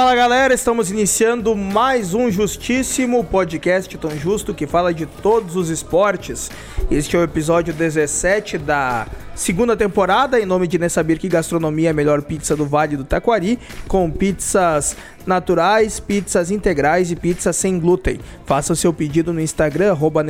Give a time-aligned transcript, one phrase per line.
[0.00, 5.68] Fala galera, estamos iniciando mais um justíssimo podcast tão justo que fala de todos os
[5.68, 6.50] esportes.
[6.90, 11.92] Este é o episódio 17 da segunda temporada, em nome de Nessabir que Gastronomia, a
[11.92, 14.96] melhor pizza do Vale do Taquari, com pizzas
[15.26, 18.20] naturais, pizzas integrais e pizzas sem glúten.
[18.46, 20.24] Faça o seu pedido no Instagram, arroba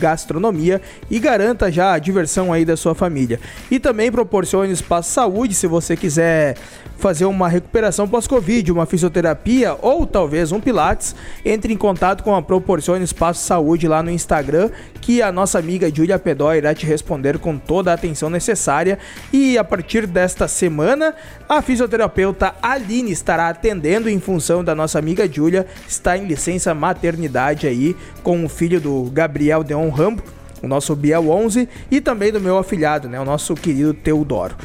[0.00, 3.38] Gastronomia e garanta já a diversão aí da sua família.
[3.70, 6.56] E também proporcione espaço saúde se você quiser
[6.96, 11.14] fazer uma recuperação pós-Covid, uma fisioterapia ou talvez um Pilates,
[11.44, 15.94] entre em contato com a Proporcione Espaço Saúde lá no Instagram, que a nossa amiga
[15.94, 18.98] Julia Pedó irá te responder com toda a atenção necessária.
[19.32, 21.14] E a partir desta semana,
[21.48, 27.66] a fisioterapeuta Aline estará atendendo em função da nossa amiga Julia, está em licença maternidade
[27.66, 30.22] aí com o filho do Gabriel Deon Rambo,
[30.62, 34.56] o nosso Biel 11, e também do meu afilhado, né, o nosso querido Teodoro.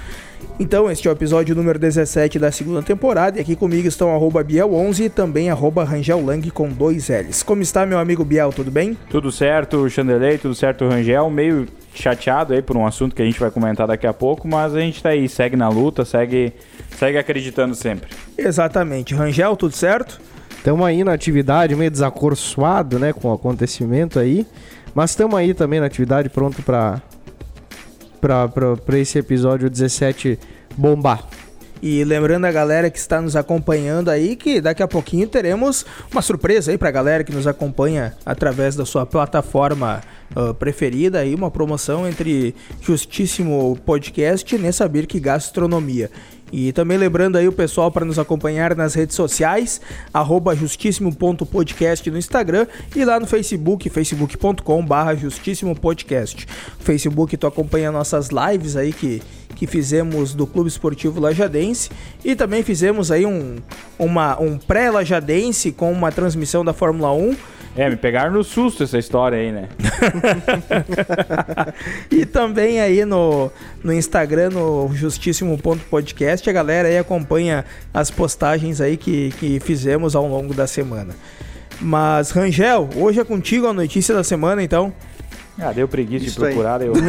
[0.60, 4.44] Então, este é o episódio número 17 da segunda temporada e aqui comigo estão arroba
[4.44, 7.42] Biel11 e também arroba Rangel Lang com dois L's.
[7.42, 8.96] Como está meu amigo Biel, tudo bem?
[9.10, 11.30] Tudo certo, Chandelei, tudo certo, Rangel.
[11.30, 14.76] Meio chateado aí por um assunto que a gente vai comentar daqui a pouco, mas
[14.76, 16.54] a gente tá aí, segue na luta, segue,
[16.98, 18.10] segue acreditando sempre.
[18.38, 19.16] Exatamente.
[19.16, 20.22] Rangel, tudo certo?
[20.62, 24.46] Estamos aí na atividade, meio desacorçoado, né, com o acontecimento aí,
[24.94, 27.02] mas estamos aí também na atividade pronto para
[28.22, 30.38] para esse episódio 17
[30.78, 31.28] bombar.
[31.82, 36.22] E lembrando a galera que está nos acompanhando aí que daqui a pouquinho teremos uma
[36.22, 40.02] surpresa aí para a galera que nos acompanha através da sua plataforma
[40.36, 46.12] uh, preferida aí, uma promoção entre Justíssimo Podcast e Nessa que Gastronomia.
[46.52, 49.80] E também lembrando aí o pessoal para nos acompanhar nas redes sociais,
[50.14, 56.46] arroba justíssimo.podcast no Instagram e lá no Facebook, facebook.com barra justíssimo podcast.
[56.80, 59.22] Facebook tu acompanha nossas lives aí que,
[59.56, 61.90] que fizemos do Clube Esportivo Lajadense
[62.24, 63.58] e também fizemos aí um,
[64.00, 67.36] um pré-Lajadense com uma transmissão da Fórmula 1
[67.76, 69.70] é, me pegaram no susto essa história aí, né?
[72.12, 73.50] e também aí no,
[73.82, 80.28] no Instagram, no justíssimo.podcast, a galera aí acompanha as postagens aí que, que fizemos ao
[80.28, 81.16] longo da semana.
[81.80, 84.94] Mas, Rangel, hoje é contigo a notícia da semana, então.
[85.58, 86.94] Ah, deu preguiça isso de procurar, eu.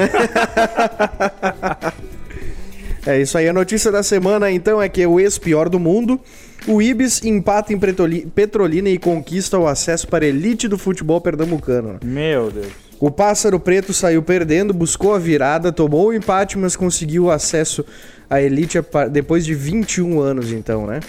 [3.04, 6.20] é isso aí, a notícia da semana, então, é que o ex-pior do mundo
[6.66, 11.98] o Ibis empata em Petrolina e conquista o acesso para a elite do futebol pernambucano.
[12.04, 12.68] Meu Deus.
[13.00, 17.84] O Pássaro Preto saiu perdendo, buscou a virada, tomou o empate, mas conseguiu o acesso
[18.30, 18.78] à elite
[19.10, 21.00] depois de 21 anos, então, né?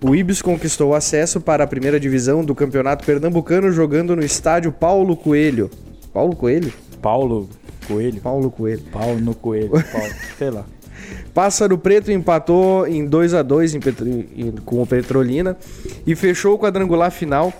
[0.00, 4.72] O Ibis conquistou o acesso para a primeira divisão do Campeonato Pernambucano jogando no estádio
[4.72, 5.70] Paulo Coelho.
[6.12, 6.72] Paulo Coelho?
[7.00, 7.48] Paulo
[7.86, 8.20] Coelho.
[8.20, 8.82] Paulo Coelho.
[8.92, 9.70] Paulo no Coelho.
[9.70, 10.12] Paulo.
[10.38, 10.64] Sei lá.
[11.34, 13.74] Pássaro Preto empatou em 2 a 2
[14.64, 15.56] com o Petrolina
[16.06, 17.52] e fechou o quadrangular final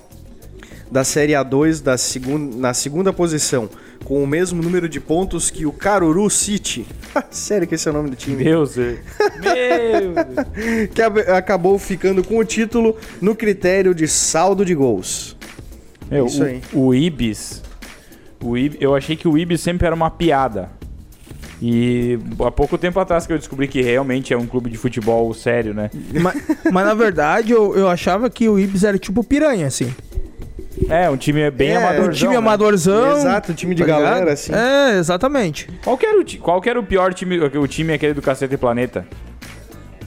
[0.93, 3.71] da Série A2 da segun, na segunda posição,
[4.05, 6.85] com o mesmo número de pontos que o Caruru City.
[7.31, 8.45] Sério que esse é o nome do time?
[8.45, 8.77] Meu Deus!
[8.77, 15.35] Meu que acabou ficando com o título no critério de saldo de gols.
[16.11, 16.61] Meu, Isso aí.
[16.75, 17.63] O, o Ibis,
[18.45, 20.69] o Ibis, eu achei que o Ibis sempre era uma piada.
[21.65, 25.33] E há pouco tempo atrás que eu descobri que realmente é um clube de futebol
[25.33, 25.91] sério, né?
[26.13, 26.35] Mas,
[26.73, 29.95] mas na verdade eu, eu achava que o Ibis era tipo piranha, assim.
[30.89, 32.09] É, um time bem é, amadorzão.
[32.09, 32.37] Um time né?
[32.37, 33.17] amadorzão.
[33.17, 34.29] Exato, um time de tá galera, ligado?
[34.31, 34.53] assim.
[34.53, 35.69] É, exatamente.
[35.85, 38.57] Qual que, era o, qual que era o pior time, o time aquele do Cacete
[38.57, 39.07] Planeta?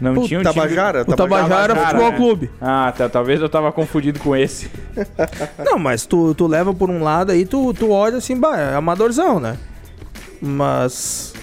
[0.02, 1.06] Não o tinha um Tabajara?
[1.06, 1.14] Time...
[1.14, 2.18] O Tabajara, Tabajara Futebol né?
[2.18, 2.52] Clube.
[2.60, 4.70] Ah, tá, talvez eu tava confundido com esse.
[5.64, 8.76] Não, mas tu, tu leva por um lado aí, tu, tu olha assim, bah, é
[8.76, 9.56] amadorzão, né?
[10.42, 11.34] Mas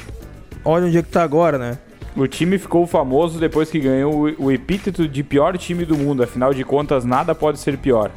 [0.64, 1.78] olha onde é que tá agora, né?
[2.16, 6.22] O time ficou famoso depois que ganhou o, epíteto de pior time do mundo.
[6.22, 8.10] Afinal de contas, nada pode ser pior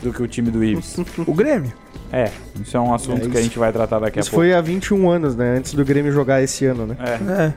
[0.00, 0.96] do que o time do Ibis.
[1.26, 1.72] o Grêmio.
[2.12, 4.44] É, isso é um assunto é que a gente vai tratar daqui a isso pouco.
[4.44, 5.56] Isso foi há 21 anos, né?
[5.56, 6.96] Antes do Grêmio jogar esse ano, né?
[7.00, 7.46] É.
[7.46, 7.54] é.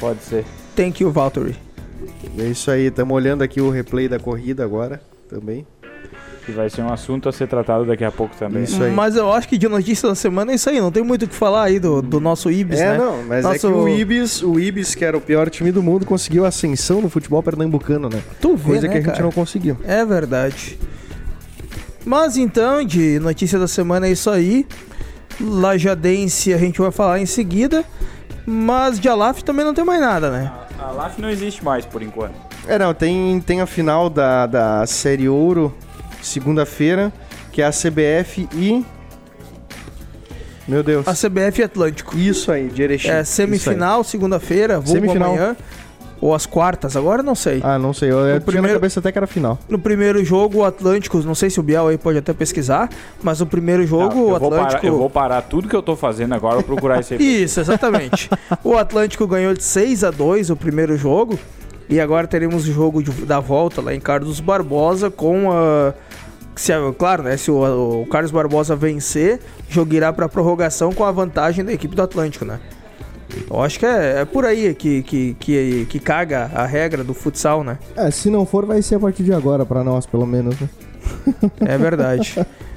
[0.00, 0.44] Pode ser.
[0.74, 1.54] Thank you, Valtteri.
[2.36, 5.64] É isso aí, estamos olhando aqui o replay da corrida agora também
[6.48, 8.62] que vai ser um assunto a ser tratado daqui a pouco também.
[8.62, 8.90] Isso aí.
[8.90, 11.28] Mas eu acho que de notícia da semana é isso aí, não tem muito o
[11.28, 12.98] que falar aí do, do nosso Ibis, é, né?
[12.98, 13.56] não, mas nosso...
[13.56, 17.02] é que o Ibis, o Ibis, que era o pior time do mundo, conseguiu ascensão
[17.02, 18.22] no futebol pernambucano, né?
[18.40, 19.24] Tu vê, Coisa né, que a gente cara?
[19.24, 19.76] não conseguiu.
[19.84, 20.78] É verdade.
[22.06, 24.66] Mas então, de notícia da semana é isso aí.
[25.38, 27.84] Lajadense a gente vai falar em seguida.
[28.46, 30.50] Mas de Alaf também não tem mais nada, né?
[30.78, 32.32] A, a Alaf não existe mais por enquanto.
[32.66, 35.74] É, não, tem, tem a final da, da Série Ouro
[36.22, 37.12] segunda-feira,
[37.52, 38.84] que é a CBF e.
[40.66, 41.06] Meu Deus.
[41.08, 42.16] A CBF Atlântico.
[42.18, 43.08] Isso aí, de Erechim.
[43.08, 45.30] É semifinal, segunda-feira, vou semifinal.
[45.32, 45.56] amanhã.
[46.20, 47.60] ou as quartas, agora não sei.
[47.62, 48.10] Ah, não sei.
[48.10, 49.58] Eu, eu tinha primeiro- na cabeça até que era final.
[49.68, 52.90] No primeiro jogo, o Atlântico, não sei se o Biel aí pode até pesquisar,
[53.22, 54.72] mas no primeiro jogo, Não, o Atlântico.
[54.72, 57.20] parar, eu vou parar tudo que eu tô fazendo agora pra procurar esse aí.
[57.44, 58.28] Isso, exatamente.
[58.62, 61.38] o Atlântico ganhou de 6 a 2 o primeiro jogo.
[61.88, 65.94] E agora teremos o jogo de- da volta lá em Carlos Barbosa com a.
[66.54, 67.36] Se, claro, né?
[67.36, 69.40] Se o, o Carlos Barbosa vencer,
[69.70, 72.58] o jogo irá pra prorrogação com a vantagem da equipe do Atlântico, né?
[73.48, 77.14] Eu acho que é, é por aí que, que, que, que caga a regra do
[77.14, 77.78] futsal, né?
[77.96, 80.68] É, se não for, vai ser a partir de agora, pra nós, pelo menos, né?
[81.60, 82.34] É verdade.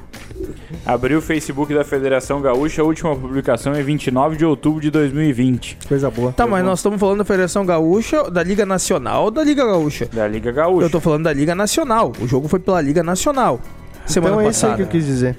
[0.86, 5.78] Abriu o Facebook da Federação Gaúcha, a última publicação é 29 de outubro de 2020.
[5.88, 6.34] Coisa boa.
[6.34, 10.08] tá, mas nós estamos falando da Federação Gaúcha, da Liga Nacional ou da Liga Gaúcha?
[10.12, 10.86] Da Liga Gaúcha.
[10.86, 12.12] Eu tô falando da Liga Nacional.
[12.20, 13.60] O jogo foi pela Liga Nacional.
[14.06, 14.76] Semana então é isso aí passada.
[14.78, 15.38] que eu quis dizer.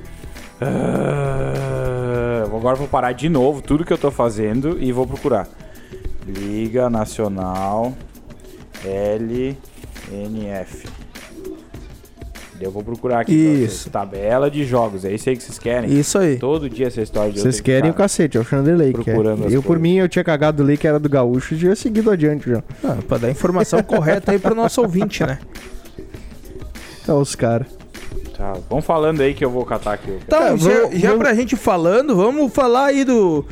[0.61, 5.49] Ah, agora vou parar de novo tudo que eu tô fazendo e vou procurar.
[6.27, 7.93] Liga Nacional
[8.85, 9.57] LNF.
[12.65, 13.33] Eu vou procurar aqui.
[13.33, 13.91] Isso.
[13.91, 15.05] Tabela de jogos.
[15.05, 15.93] É isso aí que vocês querem?
[15.99, 16.37] Isso aí.
[16.39, 18.93] Todo dia essa história de Vocês querem o cacete, é o Chanderley.
[18.93, 19.03] que é.
[19.05, 21.59] procurando as Eu, por mim, eu tinha cagado o lei que era do Gaúcho e
[21.59, 22.63] tinha seguido adiante já.
[22.85, 25.39] Ah, pra dar a informação correta aí pro nosso ouvinte, né?
[27.03, 27.67] Então, os caras.
[28.37, 30.11] Tá, vamos falando aí que eu vou catar aqui.
[30.27, 33.45] Então, Tá, já, vamos- já vamos- pra gente falando, vamos falar aí do,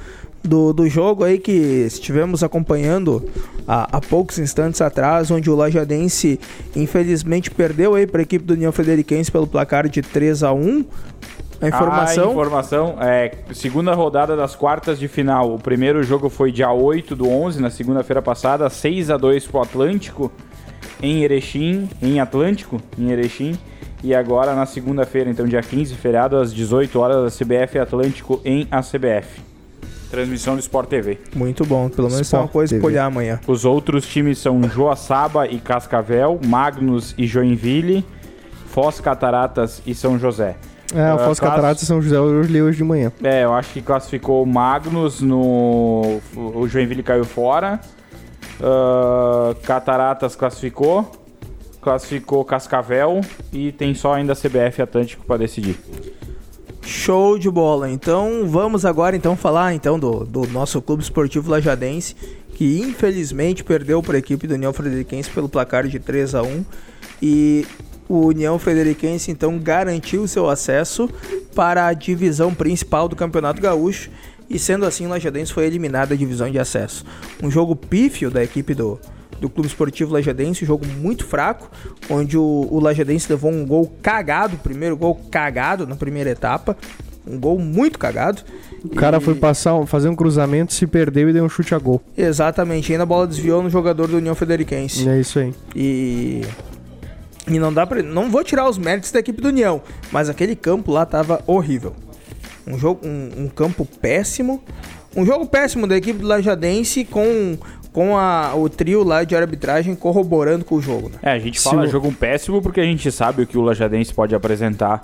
[0.43, 3.29] do, do jogo aí que estivemos acompanhando
[3.67, 6.41] há, há poucos instantes atrás, onde o Lajadense
[6.75, 10.85] infelizmente perdeu aí pra equipe do União Frederiquense pelo placar de 3 a 1
[11.61, 12.31] A A informação...
[12.31, 15.55] informação é segunda rodada das quartas de final.
[15.55, 19.61] O primeiro jogo foi dia 8 do 11, na segunda-feira passada, 6 a 2 pro
[19.61, 20.33] Atlântico
[21.03, 23.59] em Erechim, em Atlântico, em Erechim.
[24.03, 28.67] E agora na segunda-feira, então dia 15, feriado, às 18 horas, a CBF Atlântico em
[28.71, 29.50] ACBF.
[30.11, 31.19] Transmissão do Sport TV.
[31.35, 32.81] Muito bom, pelo menos é uma Sport coisa TV.
[32.81, 33.41] pra olhar amanhã.
[33.47, 38.05] Os outros times são Joaçaba e Cascavel, Magnus e Joinville,
[38.67, 40.57] Foz Cataratas e São José.
[40.95, 43.13] É, Ah, o Foz classe- Cataratas e São José eu li hoje de manhã.
[43.23, 46.21] É, eu acho que classificou o Magnus no.
[46.37, 47.79] O Joinville caiu fora.
[48.61, 51.11] Ah, Cataratas classificou.
[51.81, 53.21] Classificou Cascavel.
[53.53, 55.79] E tem só ainda a CBF Atlântico para decidir.
[56.83, 57.91] Show de bola.
[57.91, 62.17] Então vamos agora então falar então do, do nosso clube esportivo Lajadense,
[62.55, 66.65] que infelizmente perdeu para a equipe do União Frederiquense pelo placar de 3 a 1
[67.23, 67.67] e
[68.09, 71.09] o União Frederiquense então garantiu seu acesso
[71.55, 74.11] para a divisão principal do Campeonato Gaúcho
[74.49, 77.05] e sendo assim o Lajadense foi eliminado da divisão de acesso.
[77.41, 78.99] Um jogo pífio da equipe do
[79.39, 81.71] do Clube Esportivo Lajadense, um jogo muito fraco,
[82.09, 86.77] onde o, o Lajadense levou um gol cagado, primeiro gol cagado na primeira etapa,
[87.27, 88.43] um gol muito cagado.
[88.85, 92.03] O cara foi passar, fazer um cruzamento, se perdeu e deu um chute a gol.
[92.17, 95.09] Exatamente, ainda a bola desviou no jogador do União Frederiquense.
[95.09, 95.55] É isso aí.
[95.75, 96.43] E.
[97.47, 98.03] E não dá pra.
[98.03, 101.95] Não vou tirar os méritos da equipe do União, mas aquele campo lá tava horrível.
[102.67, 103.07] Um jogo.
[103.07, 104.63] Um, um campo péssimo.
[105.15, 107.59] Um jogo péssimo da equipe do Lajadense com,
[107.93, 111.17] com a, o trio lá de arbitragem corroborando com o jogo, né?
[111.23, 113.63] É, a gente Se fala o- jogo péssimo porque a gente sabe o que o
[113.63, 115.03] Lajadense pode apresentar.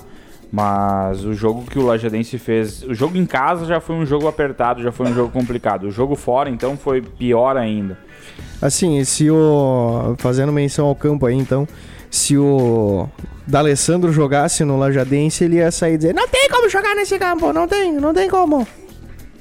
[0.52, 2.82] Mas o jogo que o Lajadense fez.
[2.84, 5.88] O jogo em casa já foi um jogo apertado, já foi um jogo complicado.
[5.88, 7.98] O jogo fora, então, foi pior ainda.
[8.62, 10.14] Assim, se o.
[10.18, 11.66] Fazendo menção ao campo aí, então.
[12.08, 13.08] Se o
[13.44, 17.52] D'Alessandro jogasse no Lajadense, ele ia sair e dizer: Não tem como jogar nesse campo,
[17.52, 18.64] não tem, não tem como.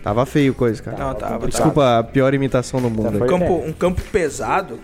[0.05, 0.97] Tava feio coisa, cara.
[0.99, 3.05] Não, tava, Desculpa a pior imitação do mundo.
[3.05, 3.17] Tá, aí.
[3.17, 4.79] foi- Um campo, um campo pesado,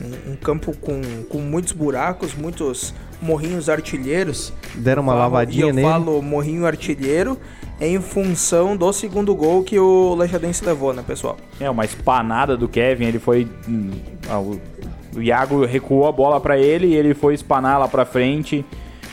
[0.00, 4.52] um, um campo com, com muitos buracos, muitos morrinhos artilheiros.
[4.76, 5.88] Deram uma lavadinha e eu nele.
[5.88, 7.36] falo morrinho artilheiro
[7.80, 11.36] em função do segundo gol que o Lajadense levou, né, pessoal?
[11.58, 13.48] É, uma espanada do Kevin, ele foi.
[13.68, 13.90] hum,
[14.28, 14.60] ah, o,
[15.16, 18.64] o Iago recuou a bola pra ele e ele foi espanar lá pra frente.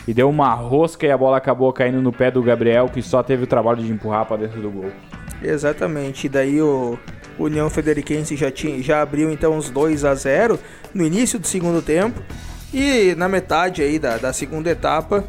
[0.08, 3.24] E deu uma rosca e a bola acabou caindo no pé do Gabriel, que só
[3.24, 4.92] teve o trabalho de empurrar pra dentro do gol.
[5.42, 6.26] Exatamente.
[6.26, 6.98] E daí o
[7.38, 10.60] União Frederiquense já, tinha, já abriu então uns 2 a 0
[10.94, 12.22] no início do segundo tempo.
[12.74, 15.24] E na metade aí da, da segunda etapa,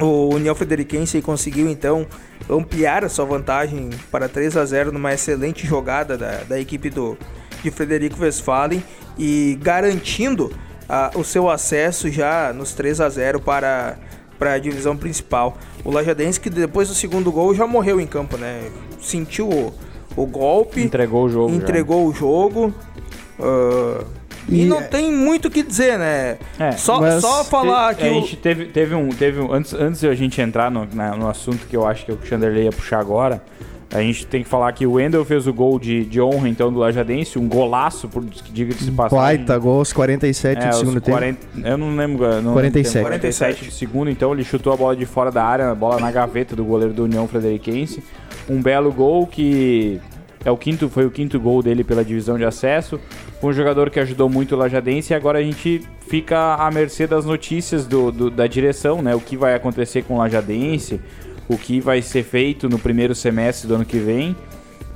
[0.00, 2.06] o União Frederiquense conseguiu então
[2.48, 7.18] ampliar a sua vantagem para 3 a 0 numa excelente jogada da, da equipe do,
[7.62, 8.82] de Frederico Westphalen
[9.18, 10.50] e garantindo
[10.88, 13.98] ah, o seu acesso já nos 3 a 0 para,
[14.38, 15.58] para a divisão principal.
[15.84, 18.70] O Lajadense que depois do segundo gol já morreu em campo, né?
[19.00, 19.74] Sentiu o,
[20.16, 21.50] o golpe, Entregou o jogo.
[21.50, 21.56] já.
[21.56, 22.72] entregou o jogo.
[23.40, 24.04] ah,
[24.48, 26.38] e, E não é- tem muito o que dizer, né?
[26.58, 29.08] É, só, só falar Te- que a o- gente teve, teve um.
[29.10, 32.06] Teve um antes, antes de a gente entrar no, na- no assunto que eu acho
[32.06, 33.42] que o Chanderley ia puxar agora,
[33.90, 36.70] A gente tem que falar que o Wendel fez o gol de, de honra, então,
[36.70, 39.38] do Lajadense, um golaço, por diga-se passagem.
[39.38, 41.16] Baita gol aos 47 É, do segundo tempo.
[41.16, 42.42] 40 eu não lembro.
[42.42, 42.94] Não 47.
[42.96, 45.98] lembro, 47 de segundo, então ele chutou a bola de fora da área, a bola
[46.00, 48.02] na gaveta do goleiro do União Frederiquense.
[48.46, 49.98] Um belo gol que
[50.44, 53.00] é o quinto, foi o quinto gol dele pela divisão de acesso.
[53.40, 57.06] Foi um jogador que ajudou muito o Lajadense e agora a gente fica à mercê
[57.06, 59.14] das notícias do, do- da direção, né?
[59.14, 61.00] O que vai acontecer com o Lajadense,
[61.48, 64.36] o que vai ser feito no primeiro semestre do ano que vem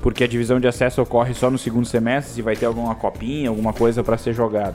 [0.00, 3.49] porque a divisão de acesso ocorre só no segundo semestre, se vai ter alguma copinha,
[3.49, 4.75] alguma coisa para ser jogado.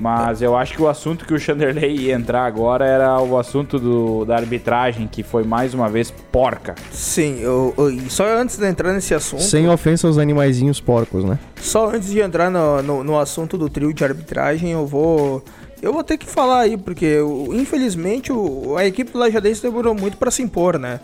[0.00, 3.78] Mas eu acho que o assunto que o Chanderley ia entrar agora era o assunto
[3.78, 6.74] do, da arbitragem, que foi mais uma vez porca.
[6.90, 11.24] Sim, eu, eu- e só antes de entrar nesse assunto, Sem ofensa aos animaizinhos porcos,
[11.24, 11.38] né?
[11.56, 15.44] só antes de entrar no, no, no assunto do trio de arbitragem, eu vou.
[15.84, 17.18] Eu vou ter que falar aí, porque
[17.52, 20.98] infelizmente o- a equipe do Lajadense demorou muito pra se impor, né?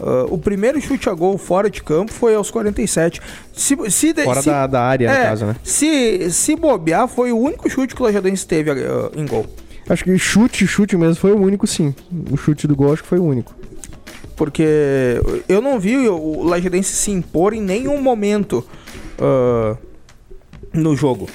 [0.00, 3.20] Ah, o primeiro chute a gol fora de campo foi aos 47.
[3.52, 5.56] Se, se, de- Fora se- da, da área, no é, caso, né?
[5.62, 9.46] Se, se bobear, foi o único chute que o Lajadense teve ah, em gol.
[9.88, 11.94] Acho que chute, chute mesmo foi o único, sim.
[12.30, 13.54] O chute do gol acho que foi o único.
[14.34, 14.64] Porque
[15.48, 18.66] eu não vi o Lajadense se impor em nenhum momento
[19.20, 19.76] ah,
[20.72, 21.28] no jogo.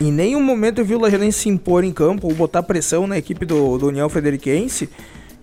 [0.00, 3.16] Em nenhum momento eu vi o Lajadense se impor em campo ou botar pressão na
[3.16, 4.88] equipe do, do União Frederiquense.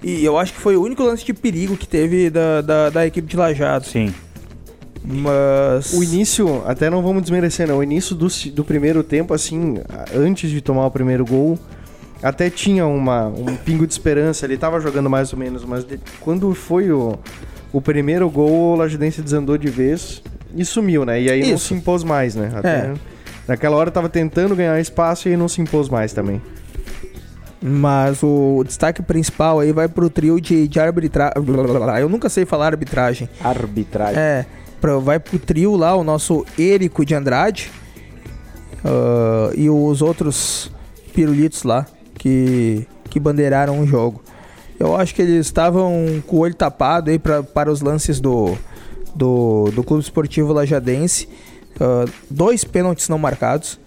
[0.04, 3.08] E eu acho que foi o único lance de perigo que teve da, da, da
[3.08, 3.88] equipe de Lajados.
[3.90, 4.14] Sim.
[5.04, 5.94] Mas.
[5.94, 7.78] O início, até não vamos desmerecer, não.
[7.80, 9.78] O início do, do primeiro tempo, assim,
[10.16, 11.58] antes de tomar o primeiro gol,
[12.22, 14.46] até tinha uma, um pingo de esperança.
[14.46, 17.18] Ele tava jogando mais ou menos, mas de- quando foi o,
[17.72, 20.22] o primeiro gol, o Lajadense desandou de vez
[20.56, 21.22] e sumiu, né?
[21.22, 21.68] E aí não Isso.
[21.68, 22.52] se impôs mais, né?
[22.56, 22.94] Até, É.
[23.48, 26.42] Naquela hora tava tentando ganhar espaço e não se impôs mais também.
[27.62, 31.34] Mas o destaque principal aí vai pro trio de, de arbitragem.
[32.02, 33.30] Eu nunca sei falar arbitragem.
[33.42, 34.20] Arbitragem.
[34.20, 34.46] É,
[34.82, 37.72] pra, vai pro trio lá, o nosso Érico de Andrade
[38.84, 40.72] ah, e os outros
[41.14, 41.86] pirulitos lá
[42.16, 44.22] que, que bandeiraram o jogo.
[44.80, 48.58] Eu acho que eles estavam com o olho tapado aí pra, para os lances do,
[49.16, 51.30] do, do Clube Esportivo Lajadense.
[51.80, 53.80] Ah, dois pênaltis não marcados,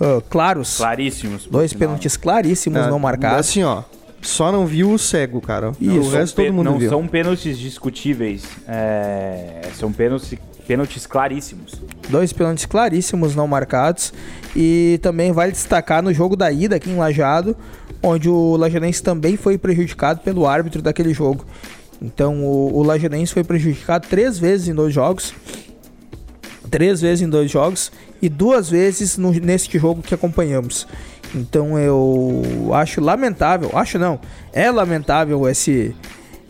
[0.00, 0.76] ah, claros.
[0.78, 1.46] Claríssimos.
[1.46, 3.40] Dois pênaltis claríssimos Ah, não marcados.
[3.40, 3.82] Assim, ó.
[4.22, 5.72] Só não viu o cego, cara.
[5.80, 5.98] Isso.
[5.98, 6.90] o resto todo mundo não viu.
[6.90, 11.80] são pênaltis discutíveis, é, são pênaltis, pênaltis claríssimos.
[12.08, 14.12] Dois pênaltis claríssimos não marcados.
[14.54, 17.56] E também vale destacar no jogo da ida aqui em Lajado,
[18.02, 21.46] onde o Lajanense também foi prejudicado pelo árbitro daquele jogo.
[22.02, 25.32] Então o, o Lajanense foi prejudicado três vezes em dois jogos.
[26.70, 27.90] Três vezes em dois jogos
[28.22, 30.86] e duas vezes no, neste jogo que acompanhamos.
[31.34, 34.18] Então eu acho lamentável, acho não,
[34.52, 35.94] é lamentável esse,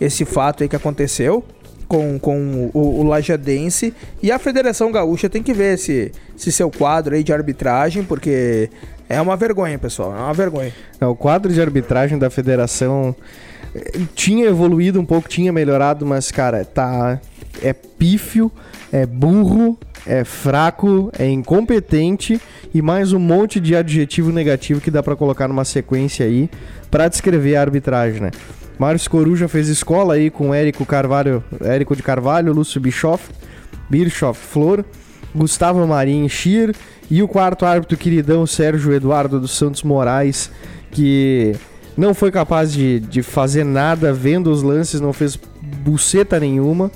[0.00, 1.44] esse fato aí que aconteceu
[1.90, 6.70] com, com o, o Lajadense e a Federação Gaúcha tem que ver esse, esse seu
[6.70, 8.70] quadro aí de arbitragem, porque
[9.08, 10.72] é uma vergonha, pessoal, é uma vergonha.
[11.00, 13.12] Não, o quadro de arbitragem da federação
[13.74, 17.20] eh, tinha evoluído um pouco, tinha melhorado, mas, cara, tá.
[17.62, 18.50] É pífio,
[18.92, 22.40] é burro, é fraco, é incompetente
[22.72, 26.48] e mais um monte de adjetivo negativo que dá pra colocar numa sequência aí
[26.90, 28.30] pra descrever a arbitragem, né?
[28.78, 33.28] Márcio Coruja fez escola aí com Érico Carvalho, Érico de Carvalho, Lúcio Bischoff,
[33.90, 34.84] Bischoff Flor,
[35.34, 36.74] Gustavo Marim Schir
[37.10, 40.50] e o quarto árbitro queridão Sérgio Eduardo dos Santos Moraes,
[40.90, 41.54] que
[41.96, 46.90] não foi capaz de, de fazer nada vendo os lances, não fez buceta nenhuma.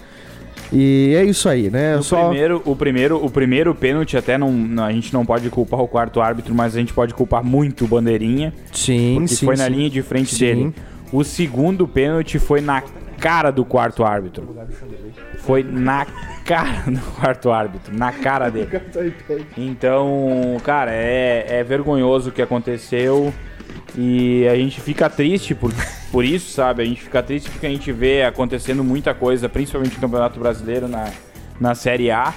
[0.73, 1.97] E é isso aí, né?
[1.97, 5.49] O, Só primeiro, o, primeiro, o primeiro pênalti, até não, não- a gente não pode
[5.50, 9.47] culpar o quarto árbitro, mas a gente pode culpar muito o Bandeirinha, sim, porque sim,
[9.47, 9.71] foi na sim.
[9.73, 10.44] linha de frente Sim.
[10.44, 10.75] dele.
[11.12, 12.83] O segundo pênalti foi na
[13.21, 14.56] cara do quarto árbitro.
[15.38, 16.06] Foi na
[16.44, 18.68] cara do quarto árbitro, na cara dele.
[19.56, 23.33] Então, cara, é, é vergonhoso o que aconteceu.
[23.97, 25.73] E a gente fica triste por,
[26.11, 26.83] por isso, sabe?
[26.83, 30.88] A gente fica triste porque a gente vê acontecendo muita coisa, principalmente no Campeonato Brasileiro,
[30.88, 31.11] na,
[31.61, 32.35] na Série A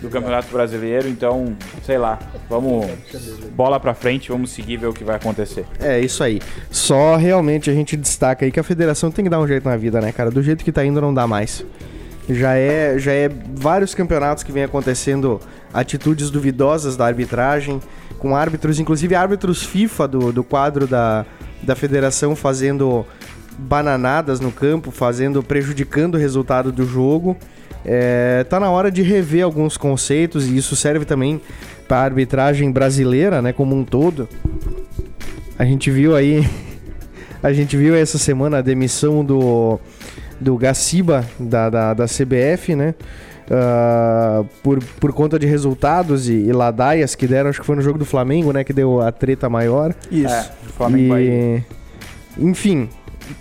[0.00, 1.08] do Campeonato Brasileiro.
[1.08, 2.86] Então, sei lá, vamos
[3.54, 5.64] bola pra frente, vamos seguir ver o que vai acontecer.
[5.78, 6.40] É isso aí.
[6.70, 9.76] Só realmente a gente destaca aí que a federação tem que dar um jeito na
[9.76, 10.30] vida, né, cara?
[10.30, 11.64] Do jeito que tá indo não dá mais.
[12.28, 15.40] Já é, já é vários campeonatos que vem acontecendo
[15.72, 17.80] atitudes duvidosas da arbitragem,
[18.20, 21.26] com árbitros, inclusive árbitros FIFA do, do quadro da,
[21.62, 23.04] da federação fazendo
[23.58, 27.36] bananadas no campo, fazendo prejudicando o resultado do jogo.
[27.84, 31.40] É, tá na hora de rever alguns conceitos e isso serve também
[31.88, 34.28] para a arbitragem brasileira, né, como um todo.
[35.58, 36.46] A gente viu aí,
[37.42, 39.80] a gente viu essa semana a demissão do
[40.40, 42.94] do Gaciba da, da, da CBF, né?
[43.50, 47.82] Ah, por, por conta de resultados e, e ladaias que deram, acho que foi no
[47.82, 48.62] jogo do Flamengo, né?
[48.62, 49.92] Que deu a treta maior.
[50.10, 50.32] Isso.
[50.32, 51.16] É, o Flamengo.
[51.18, 51.62] E,
[52.38, 52.88] enfim,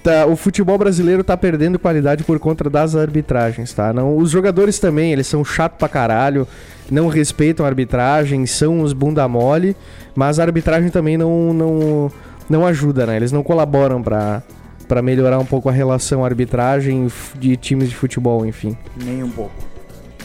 [0.04, 3.94] tá- o futebol brasileiro tá perdendo qualidade por conta das arbitragens, tá?
[3.94, 6.48] Não, os jogadores também, eles são chato pra caralho,
[6.90, 9.76] não respeitam a arbitragem, são os bunda mole,
[10.16, 12.12] mas a arbitragem também não, não,
[12.50, 13.16] não ajuda, né?
[13.16, 14.42] Eles não colaboram pra,
[14.88, 17.08] pra melhorar um pouco a relação arbitragem
[17.40, 18.76] de times de futebol, enfim.
[18.98, 19.69] Nem um pouco.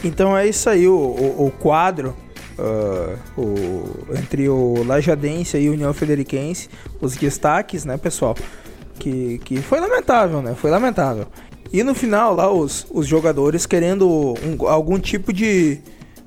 [0.05, 2.15] Então é isso aí, o, o, o quadro
[2.57, 3.83] ah, o,
[4.17, 6.69] entre o Lajadense e o União Frederiquense,
[7.01, 8.35] os destaques, né, pessoal?
[8.97, 10.55] Que, que foi lamentável, né?
[10.55, 11.25] Foi lamentável.
[11.73, 15.79] E no final, lá, os, os jogadores querendo um- algum tipo de,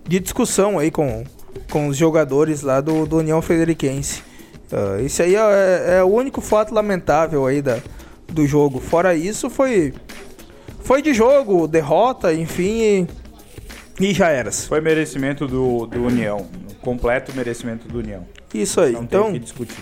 [0.06, 1.24] de discussão aí com,
[1.70, 4.22] com os jogadores lá do, do União Frederiquense.
[4.70, 7.78] Ah, esse aí é, é o único fato lamentável aí da,
[8.26, 8.80] do jogo.
[8.80, 9.94] Fora isso, foi,
[10.80, 13.06] foi de jogo, derrota, enfim, e,
[14.00, 14.66] e já eras.
[14.66, 16.46] Foi merecimento do, do União.
[16.80, 18.24] Completo merecimento do União.
[18.54, 18.92] Isso aí.
[18.92, 19.76] Não Então, que discutir.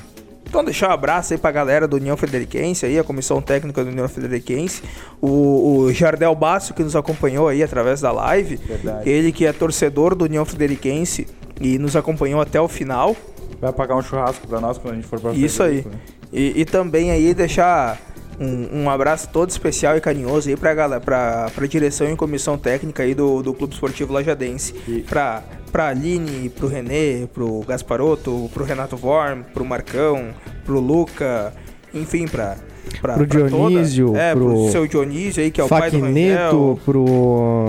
[0.48, 3.90] então deixar um abraço aí pra galera do União Frederiquense aí, a comissão técnica do
[3.90, 4.82] União Frederiquense,
[5.20, 9.08] o, o Jardel Basso que nos acompanhou aí através da live, Verdade.
[9.08, 11.26] ele que é torcedor do União Frederiquense
[11.60, 13.14] e nos acompanhou até o final.
[13.60, 15.84] Vai pagar um churrasco pra nós quando a gente for pra Isso aí.
[15.86, 15.98] Né?
[16.32, 17.98] E, e também aí deixar
[18.40, 22.56] um, um abraço todo especial e carinhoso aí pra, galera, pra, pra direção e comissão
[22.58, 24.74] técnica aí do, do Clube Esportivo Lajadense.
[24.88, 31.52] E- Pra, pra Aline, pro Renê, pro Gasparotto, pro Renato Vorm, pro Marcão, pro Luca,
[31.94, 32.56] enfim, pra.
[33.00, 35.90] Pra Pro pra toda- Dionísio, é, pro, pro seu Dionísio aí, que é o pai
[35.90, 37.04] do Faquineto, Rangel, pro.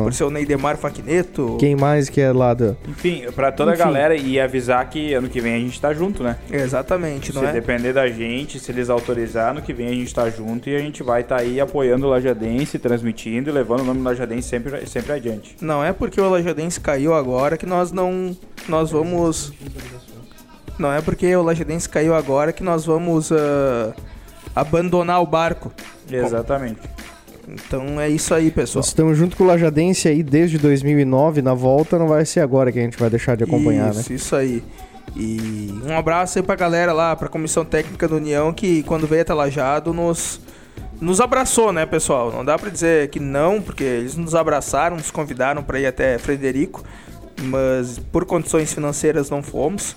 [0.04, 1.58] pro seu Neidemar Faquineto.
[1.60, 2.78] Quem mais que é lá do.
[2.88, 3.82] Enfim, pra toda Enfim.
[3.82, 6.38] a galera e avisar que ano que vem a gente tá junto, né?
[6.52, 7.52] Exatamente, não se é?
[7.54, 10.80] depender da gente, se eles autorizar, ano que vem a gente tá junto e a
[10.80, 14.86] gente vai estar aí apoiando o Lajadense, transmitindo e levando o nome do Lajadense sempre,
[14.88, 15.56] sempre adiante.
[15.62, 18.36] Não é porque o Lajadense caiu agora que nós não.
[18.68, 19.54] Nós vamos.
[20.78, 23.94] Não é porque o Lajadense caiu agora que nós vamos ah,
[24.60, 25.72] abandonar o barco.
[26.10, 26.80] Exatamente.
[27.48, 28.82] Então é isso aí, pessoal.
[28.82, 31.42] Nós estamos junto com o Lajadense aí desde 2009.
[31.42, 34.02] Na volta não vai ser agora que a gente vai deixar de acompanhar, né?
[34.02, 34.62] isso, isso aí.
[35.16, 39.22] E um abraço aí pra galera lá, pra comissão técnica da União, que quando veio
[39.22, 40.42] até Lajado nos,
[41.00, 42.32] nos abraçou, né, pessoal?
[42.32, 46.18] Não dá pra dizer que não, porque eles nos abraçaram, nos convidaram pra ir até
[46.18, 46.84] Frederico,
[47.44, 49.96] mas por condições financeiras não fomos.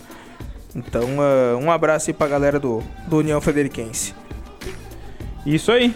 [0.75, 4.14] Então, ah, um abraço aí pra galera do, do União Frederiquense.
[5.46, 5.94] Isso aí.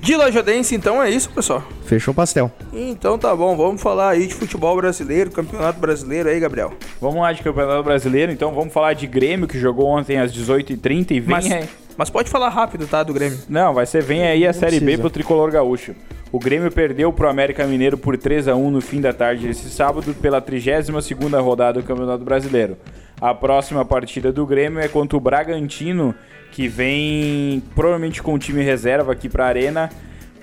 [0.00, 1.62] De Lajadense, então é isso, pessoal.
[1.84, 2.50] Fechou o pastel.
[2.72, 6.72] Então tá bom, vamos falar aí de futebol brasileiro, campeonato brasileiro aí, Gabriel.
[7.00, 11.10] Vamos lá de Campeonato Brasileiro, então vamos falar de Grêmio, que jogou ontem às 18h30
[11.10, 11.68] e vem Mas, aí.
[11.98, 13.38] mas pode falar rápido, tá, do Grêmio.
[13.48, 15.02] Não, vai ser vem aí a Série B precisa.
[15.02, 15.94] pro Tricolor Gaúcho.
[16.32, 19.68] O Grêmio perdeu pro América Mineiro por 3 a 1 no fim da tarde desse
[19.68, 22.78] sábado pela 32ª rodada do Campeonato Brasileiro.
[23.20, 26.14] A próxima partida do Grêmio é contra o Bragantino,
[26.50, 29.90] que vem provavelmente com o time reserva aqui pra Arena,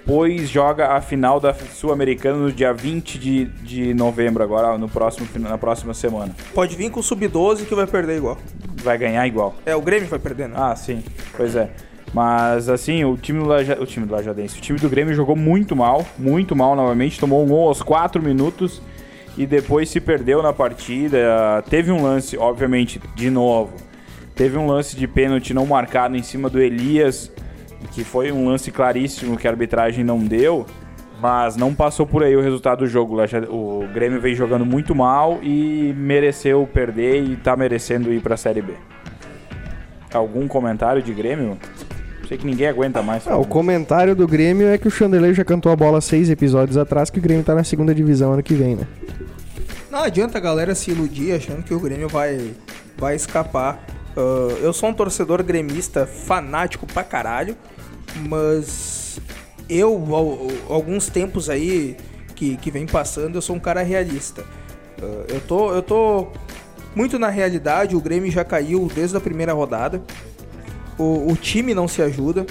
[0.05, 5.27] pois joga a final da Sul-Americana no dia 20 de, de novembro agora, no próximo,
[5.39, 6.35] na próxima semana.
[6.53, 8.37] Pode vir com o sub-12 que vai perder igual.
[8.83, 9.55] Vai ganhar igual.
[9.65, 10.55] É, o Grêmio vai perder, né?
[10.57, 11.03] Ah, sim.
[11.35, 11.69] Pois é.
[12.13, 13.77] Mas assim, o time do Laja...
[13.79, 17.43] o time do Lajadense, o time do Grêmio jogou muito mal, muito mal novamente, tomou
[17.43, 18.81] um gol aos 4 minutos
[19.37, 21.63] e depois se perdeu na partida.
[21.69, 23.73] Teve um lance, obviamente, de novo.
[24.37, 27.31] Teve um lance de pênalti não marcado em cima do Elias,
[27.91, 30.63] que foi um lance claríssimo que a arbitragem não deu,
[31.19, 33.17] mas não passou por aí o resultado do jogo.
[33.49, 38.61] O Grêmio vem jogando muito mal e mereceu perder e tá merecendo ir pra Série
[38.61, 38.73] B.
[40.13, 41.57] Algum comentário de Grêmio?
[42.27, 43.27] Sei que ninguém aguenta mais.
[43.27, 46.77] Ah, o comentário do Grêmio é que o Chandelay já cantou a bola seis episódios
[46.77, 48.85] atrás que o Grêmio tá na segunda divisão ano que vem, né?
[49.89, 52.51] Não adianta a galera se iludir achando que o Grêmio vai,
[52.97, 53.79] vai escapar.
[54.17, 57.55] Ah, eu sou um torcedor gremista fanático pra caralho,
[58.27, 59.19] mas
[59.69, 61.95] eu, al- alguns tempos aí
[62.35, 64.43] que, que vem passando, eu sou um cara realista.
[65.01, 66.27] Ah, eu, tô, eu tô
[66.95, 70.01] muito na realidade, o Grêmio já caiu desde a primeira rodada.
[70.97, 72.45] O, o time não se ajuda.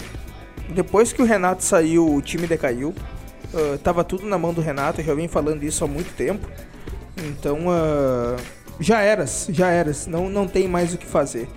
[0.69, 2.95] Depois que o Renato saiu, o time decaiu.
[3.53, 6.47] Ah, tava tudo na mão do Renato, eu já venho falando isso há muito tempo.
[7.17, 8.37] Então, ah,
[8.81, 10.07] já eras, já eras.
[10.07, 11.49] Não, não tem mais o que fazer.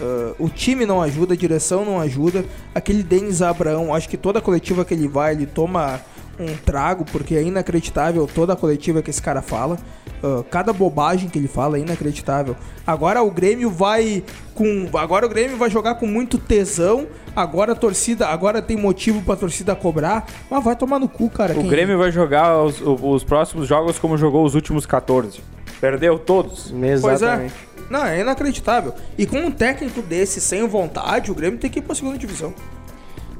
[0.00, 2.44] Ah, o time não ajuda, a direção não ajuda.
[2.74, 6.00] Aquele Denis Abraão, acho que toda coletiva que ele vai, ele toma
[6.38, 9.78] um trago, porque é inacreditável toda a coletiva que esse cara fala.
[10.22, 12.56] Ah, cada bobagem que ele fala é inacreditável.
[12.86, 14.22] Agora o Grêmio vai
[14.54, 14.88] com.
[14.98, 17.06] Agora o Grêmio vai jogar com muito tesão.
[17.34, 18.26] Agora a torcida.
[18.28, 20.26] Agora tem motivo pra torcida cobrar.
[20.50, 21.52] Mas vai tomar no cu, cara.
[21.54, 25.40] O quem- Grêmio vai jogar os, os próximos jogos como jogou os últimos 14.
[25.80, 26.70] Perdeu todos.
[26.72, 27.14] Pois é.
[27.14, 27.54] Exatamente.
[27.88, 28.94] Não, é inacreditável.
[29.16, 32.52] E com um técnico desse, sem vontade, o Grêmio tem que ir pra segunda divisão.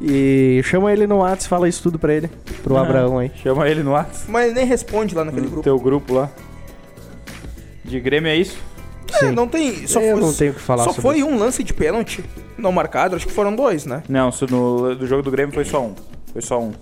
[0.01, 2.31] E chama ele no Whats, fala isso tudo pra ele.
[2.63, 3.31] Pro Abraão aí.
[3.43, 5.65] Chama ele no WhatsApp, Mas ele nem responde lá naquele no grupo.
[5.65, 6.31] teu grupo lá.
[7.85, 8.59] De Grêmio é isso?
[9.23, 9.87] É, não tem.
[9.87, 12.23] Só Eu foi, não tenho o que falar Só sobre foi um lance de pênalti
[12.59, 14.03] não marcado, acho que foram dois, né?
[14.09, 15.95] Não, isso no do jogo do Grêmio foi só um.
[16.33, 16.73] Foi só um.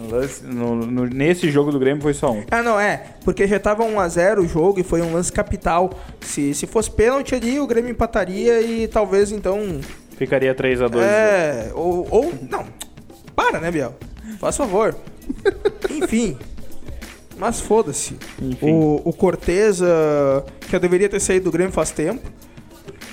[0.00, 2.42] No lance- no- no- nesse jogo do Grêmio foi só um.
[2.50, 3.02] Ah, não, é.
[3.24, 5.90] Porque já tava 1x0 o jogo e foi um lance capital.
[6.22, 9.80] Se, se fosse pênalti ali, o Grêmio empataria e talvez então.
[10.16, 11.70] Ficaria 3 a 2 É.
[11.74, 12.32] Ou, ou.
[12.48, 12.64] Não.
[13.36, 13.94] Para, né, Biel?
[14.38, 14.94] Faz favor.
[15.90, 16.38] Enfim.
[17.36, 18.16] Mas foda-se.
[18.60, 19.80] O, o Cortez,
[20.68, 22.20] que eu deveria ter saído do Grêmio faz tempo.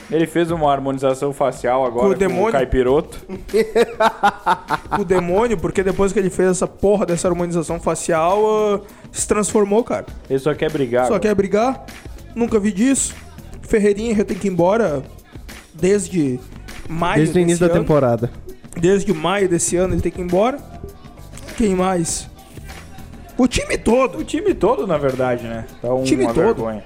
[0.10, 2.48] Ele fez uma harmonização facial agora Com o com, demônio?
[2.50, 3.20] o Caipiroto.
[5.00, 8.80] o demônio, porque depois que ele fez essa porra dessa harmonização facial, ah,
[9.12, 10.06] se transformou, cara.
[10.30, 11.04] Ele só quer brigar.
[11.04, 11.20] Só agora.
[11.22, 11.86] quer brigar?
[12.34, 13.14] Nunca vi disso.
[13.64, 15.04] Ferreirinha já tem que ir embora
[15.74, 16.40] desde
[16.88, 17.82] maio Desde o início da ano.
[17.82, 18.32] temporada.
[18.80, 20.58] Desde maio desse ano ele tem que ir embora.
[21.58, 22.30] Quem mais?
[23.38, 24.20] O time todo.
[24.20, 25.66] O time todo, na verdade, né?
[25.82, 26.36] Tá uma Time todo.
[26.36, 26.84] vergonha.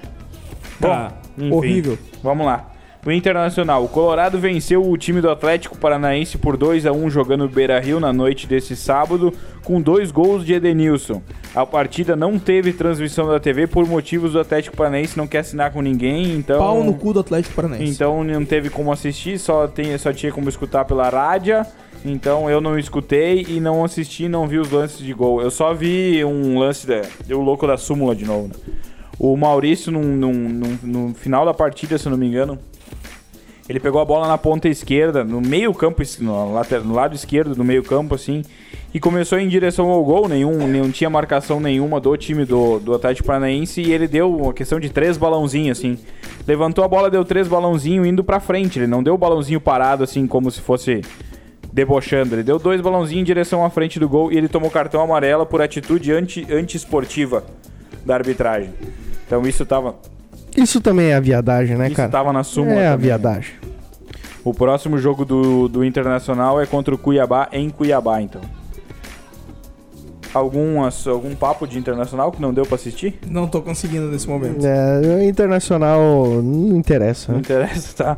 [0.80, 1.98] Tá Bom, enfim, horrível.
[2.22, 2.71] Vamos lá.
[3.04, 3.82] O Internacional.
[3.84, 7.98] O Colorado venceu o time do Atlético Paranaense por 2 a 1 jogando no Beira-Rio
[7.98, 9.34] na noite desse sábado,
[9.64, 11.20] com dois gols de Edenilson.
[11.52, 15.72] A partida não teve transmissão da TV por motivos do Atlético Paranaense não quer assinar
[15.72, 17.92] com ninguém, então Pau no cu do Atlético Paranaense.
[17.92, 21.66] então não teve como assistir, só, tem, só tinha como escutar pela rádio.
[22.04, 25.42] Então eu não escutei e não assisti, não vi os lances de gol.
[25.42, 27.02] Eu só vi um lance da.
[27.30, 28.48] O louco da súmula de novo.
[28.48, 28.54] né?
[29.18, 32.58] O Maurício, no final da partida, se eu não me engano,
[33.68, 37.54] ele pegou a bola na ponta esquerda, no meio campo, no, later- no lado esquerdo
[37.54, 38.42] do meio campo, assim,
[38.92, 42.94] e começou em direção ao gol, nenhum, não tinha marcação nenhuma do time do, do
[42.94, 45.98] Atlético Paranaense, e ele deu uma questão de três balãozinhos, assim.
[46.46, 50.04] Levantou a bola, deu três balãozinhos indo pra frente, ele não deu o balãozinho parado,
[50.04, 51.00] assim, como se fosse
[51.72, 52.34] debochando.
[52.34, 55.46] Ele deu dois balãozinhos em direção à frente do gol e ele tomou cartão amarelo
[55.46, 57.44] por atitude anti- anti-esportiva
[58.04, 58.70] da arbitragem.
[59.26, 59.94] Então isso tava,
[60.56, 62.08] Isso também é a viadagem, né, isso cara?
[62.10, 62.74] tava na súmula.
[62.80, 63.06] é a também.
[63.06, 63.52] viadagem.
[64.44, 68.40] O próximo jogo do, do Internacional é contra o Cuiabá em Cuiabá, então.
[70.34, 73.18] Algum, ass- algum papo de Internacional que não deu pra assistir?
[73.28, 74.64] Não tô conseguindo nesse momento.
[74.66, 76.00] É, o internacional
[76.42, 77.32] não interessa.
[77.32, 77.40] Não né?
[77.42, 78.16] interessa, tá?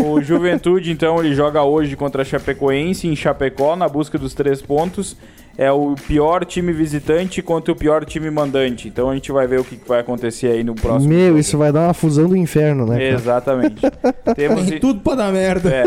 [0.00, 4.62] O Juventude, então, ele joga hoje contra a Chapecoense em Chapecó, na busca dos três
[4.62, 5.16] pontos.
[5.58, 8.88] É o pior time visitante contra o pior time mandante.
[8.88, 11.08] Então a gente vai ver o que vai acontecer aí no próximo.
[11.12, 11.38] Meu, jogo.
[11.38, 12.96] isso vai dar uma fusão do inferno, né?
[12.98, 13.04] cara?
[13.08, 13.80] Exatamente.
[14.36, 14.66] Temos.
[14.66, 15.70] Tem tudo pra dar merda.
[15.74, 15.84] É,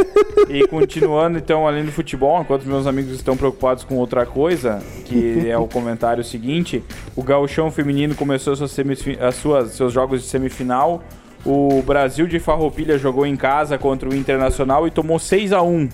[0.49, 5.47] e continuando então além do futebol, enquanto meus amigos estão preocupados com outra coisa, que
[5.47, 6.84] é o comentário seguinte,
[7.15, 11.03] o gauchão feminino começou suas semifi- as suas, seus jogos de semifinal.
[11.45, 15.88] O Brasil de Farroupilha jogou em casa contra o Internacional e tomou 6 a 1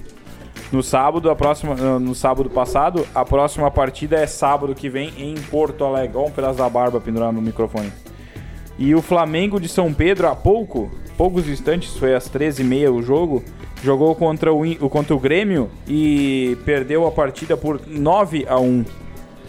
[0.71, 3.05] no sábado, a próxima, no sábado passado.
[3.13, 6.17] A próxima partida é sábado que vem em Porto Alegre.
[6.17, 7.91] Olha um pedaço da barba pendurado no microfone.
[8.77, 13.43] E o Flamengo de São Pedro, há pouco, poucos instantes, foi às 13h30 o jogo,
[13.81, 18.85] jogou contra o, contra o Grêmio e perdeu a partida por 9 a 1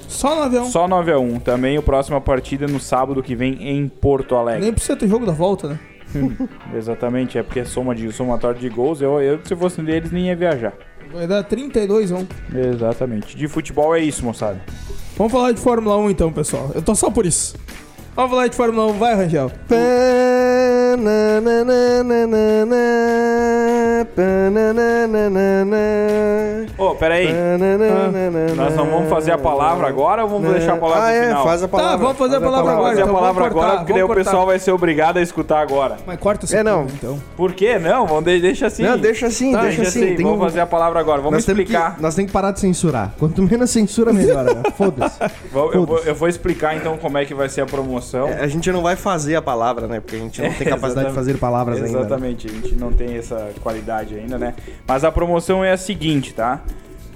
[0.06, 0.66] Só no avião.
[0.66, 4.62] Só 9 a 1 Também a próxima partida no sábado que vem em Porto Alegre.
[4.62, 5.78] Nem precisa ter jogo da volta, né?
[6.74, 9.00] Exatamente, é porque é soma de, somatório de gols.
[9.00, 10.74] Eu, eu, se fosse deles, nem ia viajar.
[11.12, 12.28] Vai dar 32 vamos.
[12.54, 13.36] Exatamente.
[13.36, 14.60] De futebol é isso, moçada.
[15.16, 16.70] Vamos falar de Fórmula 1 então, pessoal.
[16.74, 17.56] Eu tô só por isso.
[18.16, 19.50] Vamos falar de Fórmula 1, vai, Rangel.
[26.78, 27.28] Ô, peraí.
[28.54, 31.22] Nós não vamos fazer a palavra agora ou vamos deixar a palavra ah, no é,
[31.28, 31.44] final?
[31.44, 31.92] faz a palavra.
[31.92, 33.92] Tá, vamos fazer a palavra Vamos agora, fazer a então palavra vamos cortar, agora, porque
[33.94, 34.50] daí o vamos pessoal cortar.
[34.52, 35.96] vai ser obrigado a escutar agora.
[36.06, 36.84] Mas corta essa É, não.
[36.84, 37.18] então.
[37.36, 37.78] Por quê?
[37.78, 38.82] Não, vamos de- deixa assim.
[38.82, 40.14] Não, deixa assim, Tá, deixa assim.
[40.14, 41.18] Tem Vamos um- fazer a palavra agora.
[41.22, 41.96] Vamos nós temos explicar.
[41.96, 43.12] Que, nós temos que parar de censurar.
[43.18, 44.44] Quanto menos censura, melhor.
[44.44, 44.62] né?
[44.76, 45.18] Foda-se.
[45.52, 48.05] Vou- eu, eu vou explicar então como é que vai ser a promoção.
[48.26, 50.00] A gente não vai fazer a palavra, né?
[50.00, 51.88] Porque a gente não tem capacidade de fazer palavras ainda.
[51.90, 51.98] né?
[52.00, 54.54] Exatamente, a gente não tem essa qualidade ainda, né?
[54.86, 56.62] Mas a promoção é a seguinte, tá?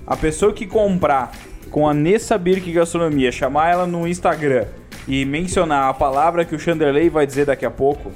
[0.06, 1.32] A pessoa que comprar
[1.70, 4.66] com a Nessa Birk Gastronomia, chamar ela no Instagram
[5.06, 8.10] e mencionar a palavra que o Chanderley vai dizer daqui a pouco,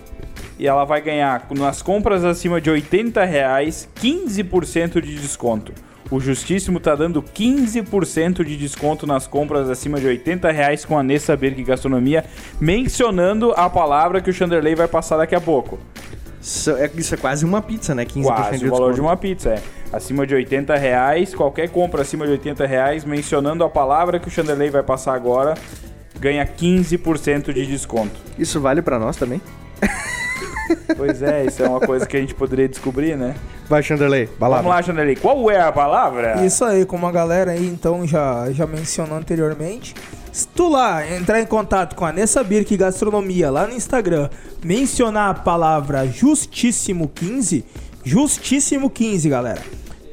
[0.59, 5.73] e ela vai ganhar, nas compras acima de 80 reais, 15% de desconto.
[6.11, 11.03] O Justíssimo tá dando 15% de desconto nas compras acima de 80 reais com a
[11.03, 12.25] Nessa Birk Gastronomia,
[12.61, 15.79] mencionando a palavra que o Chanderley vai passar daqui a pouco.
[16.41, 18.05] Isso é, isso é quase uma pizza, né?
[18.05, 19.63] 15% Quase de o valor de uma pizza, é.
[19.91, 24.31] Acima de 80 reais, qualquer compra acima de 80 reais, mencionando a palavra que o
[24.31, 25.55] Chanderley vai passar agora,
[26.21, 28.21] ganha 15% de desconto.
[28.39, 29.41] Isso vale pra nós também?
[30.97, 33.35] Pois é, isso é uma coisa que a gente poderia descobrir, né?
[33.69, 34.27] Vai, Chanderley.
[34.27, 34.63] Palavra.
[34.63, 36.45] Vamos lá, Chanderley, qual é a palavra?
[36.45, 39.95] Isso aí, como a galera aí então já, já mencionou anteriormente.
[40.33, 44.29] Se tu lá entrar em contato com a Nessa Birk Gastronomia lá no Instagram,
[44.65, 47.63] mencionar a palavra Justíssimo15,
[48.05, 49.63] Justíssimo15, galera,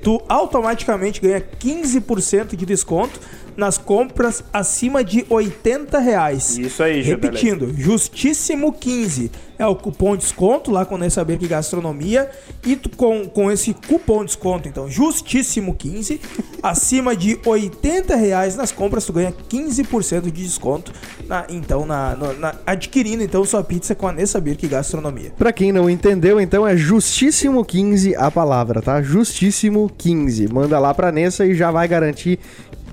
[0.03, 3.19] tu automaticamente ganha 15% de desconto
[3.57, 6.57] nas compras acima de 80 reais.
[6.57, 7.01] Isso aí.
[7.01, 12.29] Repetindo, Justíssimo 15 é o cupom de desconto lá com Saber que Gastronomia.
[12.65, 16.19] E com, com esse cupom de desconto, então, Justíssimo 15,
[16.63, 20.91] acima de 80 reais nas compras, tu ganha 15% de desconto.
[21.27, 25.31] Na, então, na, na- adquirindo então sua pizza com a Saber que Gastronomia.
[25.37, 29.01] Pra quem não entendeu, então é Justíssimo 15 a palavra, tá?
[29.01, 30.47] Justíssimo 15.
[30.51, 32.39] Manda lá pra Nessa e já vai garantir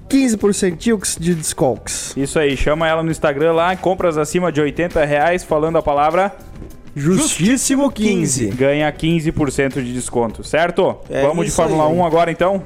[0.08, 2.14] 15% de descontos.
[2.16, 6.34] Isso aí, chama ela no Instagram lá, compras acima de 80 reais, falando a palavra,
[6.96, 8.48] Justíssimo 15.
[8.48, 10.96] ganha 15% de desconto, certo?
[11.08, 11.92] É Vamos de Fórmula aí.
[11.92, 12.62] 1 agora então?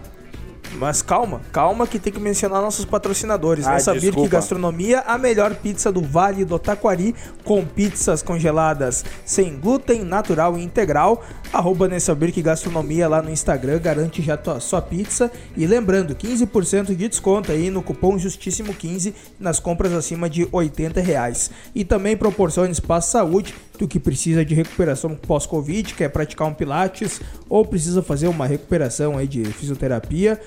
[0.74, 3.66] Mas calma, calma que tem que mencionar nossos patrocinadores.
[3.66, 4.00] Ah, né?
[4.00, 4.28] Que.
[4.28, 10.62] Gastronomia, a melhor pizza do Vale do Taquari, com pizzas congeladas sem glúten, natural e
[10.62, 11.22] integral.
[11.52, 15.30] Arroba Nessaber que Gastronomia lá no Instagram, garante já tua, sua pizza.
[15.56, 21.50] E lembrando, 15% de desconto aí no cupom Justíssimo15 nas compras acima de 80 reais.
[21.74, 27.20] E também proporciona espaço saúde, tu que precisa de recuperação pós-Covid, quer praticar um pilates
[27.48, 30.40] ou precisa fazer uma recuperação aí de fisioterapia,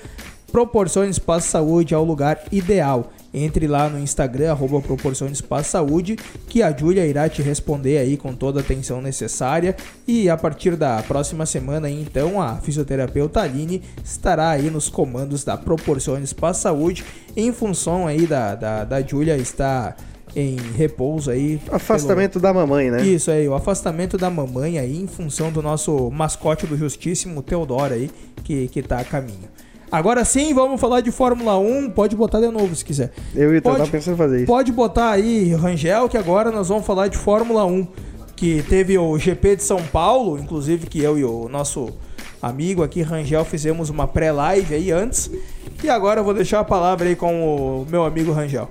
[0.50, 3.12] Proporcione Espaço Saúde é o lugar ideal.
[3.34, 6.16] Entre lá no Instagram, arroba Proporcione Espaço Saúde,
[6.48, 9.76] que a Júlia irá te responder aí com toda a atenção necessária.
[10.08, 15.58] E a partir da próxima semana, então, a fisioterapeuta Aline estará aí nos comandos da
[15.58, 17.04] Proporcione Espaço Saúde,
[17.36, 19.94] em função aí da, da, da Júlia estar
[20.36, 21.58] em repouso aí.
[21.72, 23.02] Afastamento da mamãe, né?
[23.02, 27.94] Isso aí, o afastamento da mamãe aí em função do nosso mascote do Justíssimo, Teodoro
[27.94, 28.10] aí,
[28.44, 29.48] que, que tá a caminho.
[29.90, 31.90] Agora sim, vamos falar de Fórmula 1.
[31.90, 33.12] Pode botar de novo se quiser.
[33.34, 34.46] Eu ia Pode- pensando em fazer isso.
[34.46, 37.86] Pode botar aí, Rangel, que agora nós vamos falar de Fórmula 1.
[38.34, 41.88] Que teve o GP de São Paulo, inclusive que eu e o nosso
[42.42, 45.30] amigo aqui, Rangel, fizemos uma pré-live aí antes.
[45.82, 48.68] E agora eu vou deixar a palavra aí com o meu amigo Rangel.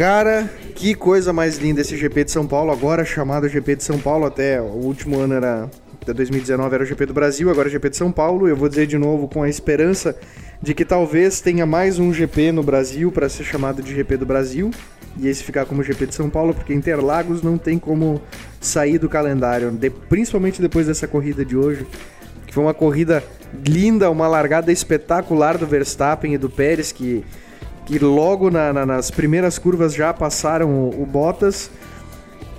[0.00, 3.98] Cara, que coisa mais linda esse GP de São Paulo, agora chamado GP de São
[3.98, 7.68] Paulo, até o último ano era, até 2019 era o GP do Brasil, agora é
[7.68, 8.48] o GP de São Paulo.
[8.48, 10.16] Eu vou dizer de novo com a esperança
[10.62, 14.24] de que talvez tenha mais um GP no Brasil para ser chamado de GP do
[14.24, 14.70] Brasil
[15.18, 18.22] e esse ficar como GP de São Paulo, porque Interlagos não tem como
[18.58, 21.86] sair do calendário, de- principalmente depois dessa corrida de hoje,
[22.46, 23.22] que foi uma corrida
[23.66, 27.22] linda, uma largada espetacular do Verstappen e do Pérez que
[27.90, 31.70] que logo na- na- nas primeiras curvas já passaram o, o Bottas.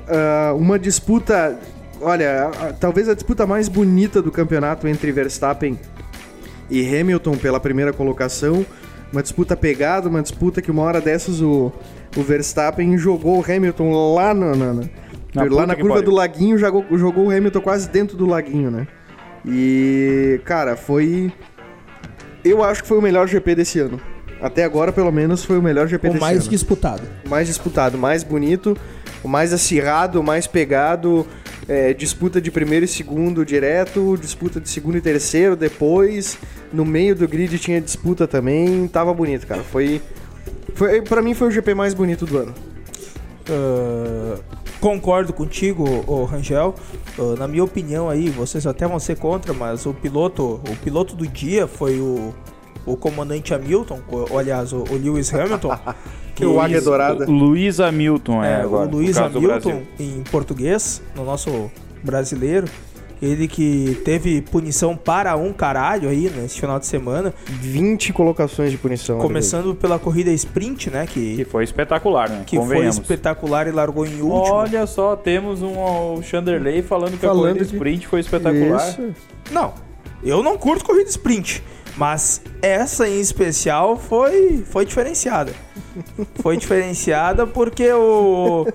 [0.07, 1.57] Ah, uma disputa,
[2.01, 5.79] olha, a- a- talvez a disputa mais bonita do campeonato entre Verstappen
[6.69, 8.65] e Hamilton pela primeira colocação.
[9.11, 11.71] Uma disputa pegada, uma disputa que uma hora dessas o,
[12.17, 14.83] o Verstappen jogou o Hamilton lá, no, na, na-
[15.33, 18.85] Na lá na curva do laguinho, jogou, jogou o Hamilton quase dentro do laguinho, né?
[19.45, 21.31] E, cara, foi.
[22.43, 23.99] Eu acho que foi o melhor GP desse ano.
[24.41, 26.49] Até agora, pelo menos, foi o melhor GP O desse mais ano.
[26.49, 27.03] disputado.
[27.25, 28.75] O mais disputado, o mais bonito,
[29.23, 31.25] o mais acirrado, o mais pegado.
[31.67, 36.37] é, disputa de primeiro e segundo direto, disputa de segundo e terceiro depois.
[36.73, 38.87] No meio do grid tinha disputa também.
[38.87, 39.61] Tava bonito, cara.
[39.63, 40.01] Foi.
[40.73, 42.55] foi para mim foi o GP mais bonito do ano.
[43.49, 44.39] Ah,
[44.79, 46.75] concordo contigo, ô Rangel.
[47.17, 51.15] Ah, na minha opinião aí, vocês até vão ser contra, mas o piloto, o piloto
[51.15, 52.33] do dia foi o,
[52.85, 55.77] o comandante Hamilton, o, aliás, o, o Lewis Hamilton.
[56.35, 57.25] que o Águia Dourada.
[57.25, 61.69] Luiz Hamilton, é, é, agora, o Luiz Hamilton em português, no nosso
[62.03, 62.67] brasileiro.
[63.21, 68.79] Ele que teve punição para um caralho aí nesse final de semana, 20 colocações de
[68.79, 69.19] punição.
[69.19, 72.43] começando pela corrida sprint, né, Que que, foi espetacular, né?
[72.47, 74.55] que foi espetacular e largou em último.
[74.55, 78.89] Olha só, temos um o Chanderley falando que Falando a corrida que- sprint foi espetacular.
[78.89, 79.13] Isso.
[79.51, 79.71] Não,
[80.23, 81.63] eu não curto corrida sprint.
[81.97, 85.51] Mas essa em especial foi, foi diferenciada.
[86.41, 88.65] Foi diferenciada porque o,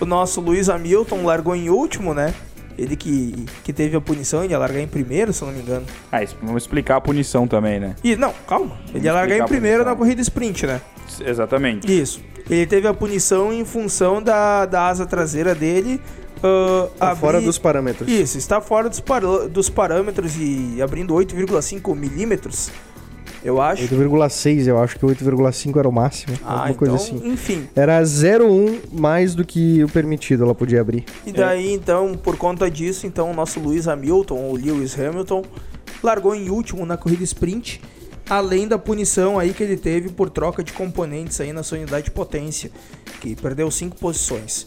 [0.00, 2.34] o nosso Luiz Hamilton largou em último, né?
[2.78, 5.60] Ele que, que teve a punição, ele ia largar em primeiro, se eu não me
[5.60, 5.84] engano.
[6.10, 7.94] Ah, vamos explicar a punição também, né?
[8.02, 8.78] E não, calma.
[8.94, 10.80] Ele ia largar em primeiro na corrida sprint, né?
[11.20, 12.00] Exatamente.
[12.00, 12.20] Isso.
[12.48, 16.00] Ele teve a punição em função da, da asa traseira dele.
[16.42, 18.08] Ah, Tá abrir- fora dos parâmetros.
[18.10, 22.70] Isso, está fora dos, parâ- dos parâmetros e abrindo 8,5 milímetros,
[23.44, 23.82] eu acho.
[23.82, 26.36] 8,6, eu acho que 8,5 era o máximo.
[26.44, 27.20] Ah, alguma então, coisa assim.
[27.28, 27.68] enfim.
[27.74, 31.04] Era 0,1 mais do que o permitido, ela podia abrir.
[31.26, 35.42] E daí, então, por conta disso, então, o nosso Lewis Hamilton, ou Lewis Hamilton,
[36.02, 37.80] largou em último na corrida sprint,
[38.30, 42.04] além da punição aí que ele teve por troca de componentes aí na sua unidade
[42.06, 42.70] de potência,
[43.20, 44.66] que perdeu cinco posições.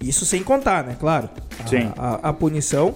[0.00, 0.96] Isso sem contar, né?
[0.98, 1.28] Claro.
[1.64, 1.90] A, Sim.
[1.96, 2.94] A, a punição.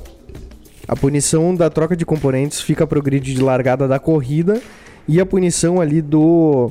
[0.89, 4.61] A punição da troca de componentes fica pro grid de largada da corrida
[5.07, 6.71] e a punição ali do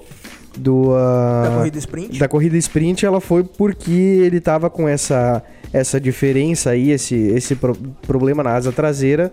[0.57, 2.19] do ah, Da corrida sprint.
[2.19, 7.55] da corrida sprint ela foi porque ele tava com essa essa diferença aí, esse esse
[7.55, 9.31] pro- problema na asa traseira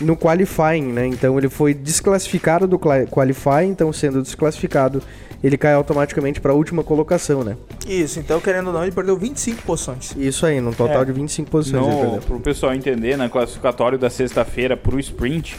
[0.00, 1.06] no qualifying, né?
[1.06, 5.02] Então ele foi desclassificado do qualifying, então sendo desclassificado,
[5.42, 7.56] ele cai automaticamente para a última colocação, né?
[7.86, 10.14] Isso, então, querendo ou não, ele perdeu 25 posições.
[10.16, 11.04] Isso aí, num total É.
[11.04, 12.20] de 25 posições, perdeu.
[12.22, 15.56] pro pessoal entender, na classificatório da sexta-feira pro sprint,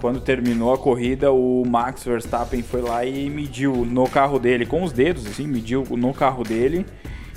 [0.00, 4.82] quando terminou a corrida, o Max Verstappen foi lá e mediu no carro dele, com
[4.82, 6.86] os dedos, assim, mediu no carro dele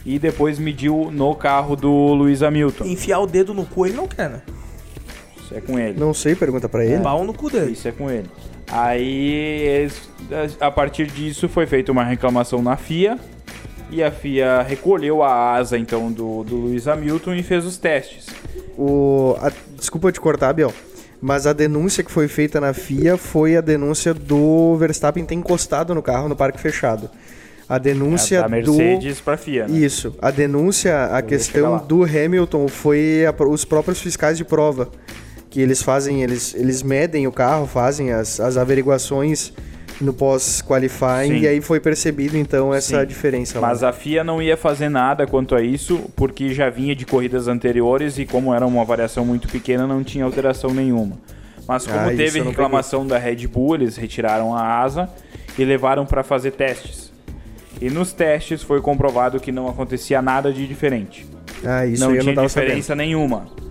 [0.05, 2.86] e depois mediu no carro do Lewis Hamilton.
[2.86, 4.41] Enfiar o dedo no cu ele não quer, né?
[5.53, 5.99] Isso é com ele.
[5.99, 7.01] Não sei, pergunta para ele.
[7.01, 7.71] Pau no cu dele.
[7.73, 8.29] Isso é com ele.
[8.71, 9.87] Aí,
[10.59, 13.17] a partir disso, foi feita uma reclamação na FIA.
[13.91, 18.25] E a FIA recolheu a asa, então, do, do Lewis Hamilton e fez os testes.
[18.77, 20.73] O, a- desculpa te cortar, Biel.
[21.21, 25.93] Mas a denúncia que foi feita na FIA foi a denúncia do Verstappen ter encostado
[25.93, 27.09] no carro no parque fechado.
[27.69, 29.73] A denúncia da Mercedes pra FIA, do.
[29.73, 29.79] né?
[29.79, 30.15] Isso.
[30.21, 34.89] A denúncia, a chegar questão do Hamilton foi a- os próprios fiscais de prova.
[35.53, 39.53] Que eles fazem, eles, eles medem o carro, fazem as, as averiguações
[40.01, 41.41] no pós-qualifying.
[41.41, 43.05] E aí foi percebido então essa Sim.
[43.05, 43.67] diferença lá.
[43.67, 47.47] Mas a FIA não ia fazer nada quanto a isso, porque já vinha de corridas
[47.47, 51.19] anteriores e como era uma variação muito pequena, não tinha alteração nenhuma.
[51.67, 55.07] Mas como Ah, teve reclamação da Red Bull, eles retiraram a asa
[55.55, 57.13] e levaram para fazer testes.
[57.79, 61.27] E nos testes foi comprovado que não acontecia nada de diferente.
[61.63, 63.37] Ah, isso não tinha não diferença nenhuma.
[63.47, 63.55] sabendo.
[63.55, 63.62] Tava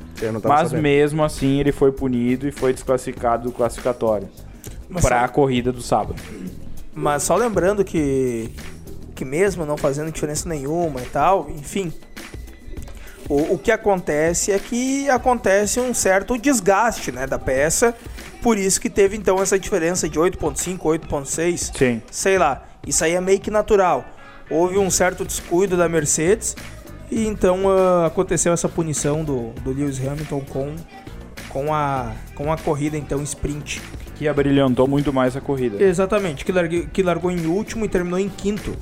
[0.44, 0.82] Mas sabendo.
[0.82, 4.28] mesmo assim ele foi punido e foi desclassificado do classificatório
[5.00, 6.20] para a corrida do sábado.
[6.94, 8.50] Mas só lembrando que,
[9.14, 11.92] que mesmo não fazendo diferença nenhuma e tal, enfim.
[13.28, 17.94] O, o que acontece é que acontece um certo desgaste né, da peça.
[18.42, 21.76] Por isso que teve então essa diferença de 8.5, 8.6.
[21.76, 22.02] Sim.
[22.10, 22.64] Sei lá.
[22.86, 24.04] Isso aí é meio que natural.
[24.50, 26.56] Houve um certo descuido da Mercedes.
[27.14, 30.74] E então ah, aconteceu essa punição do, do Lewis Hamilton com,
[31.50, 33.82] com, a, com a corrida então sprint.
[34.16, 35.82] Que abrilhantou muito mais a corrida.
[35.82, 38.74] Exatamente, que, largue- que largou em último e terminou em quinto.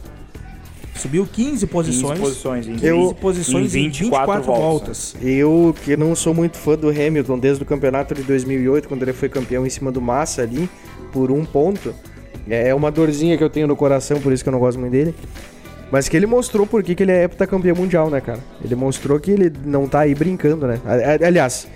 [0.95, 2.11] Subiu 15 posições.
[2.19, 5.17] 15 posições em 15 Eu- posições em em 24, 24 voltas.
[5.21, 9.13] Eu, que não sou muito fã do Hamilton desde o campeonato de 2008, quando ele
[9.13, 10.69] foi campeão em cima do Massa ali,
[11.11, 11.93] por um ponto,
[12.49, 14.93] é uma dorzinha que eu tenho no coração, por isso que eu não gosto muito
[14.93, 15.15] dele.
[15.91, 18.39] Mas que ele mostrou por que ele é heptacampeão mundial, né, cara?
[18.65, 20.79] Ele mostrou que ele não tá aí brincando, né?
[21.27, 21.67] Aliás,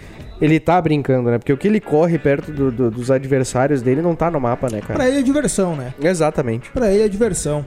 [0.41, 1.39] ele tá brincando, né?
[1.39, 4.69] Porque o que ele corre perto do- do- dos adversários dele não tá no mapa,
[4.71, 4.95] né, cara?
[4.95, 5.93] Pra ele é diversão, né?
[6.01, 6.71] Exatamente.
[6.71, 7.65] Pra ele é diversão.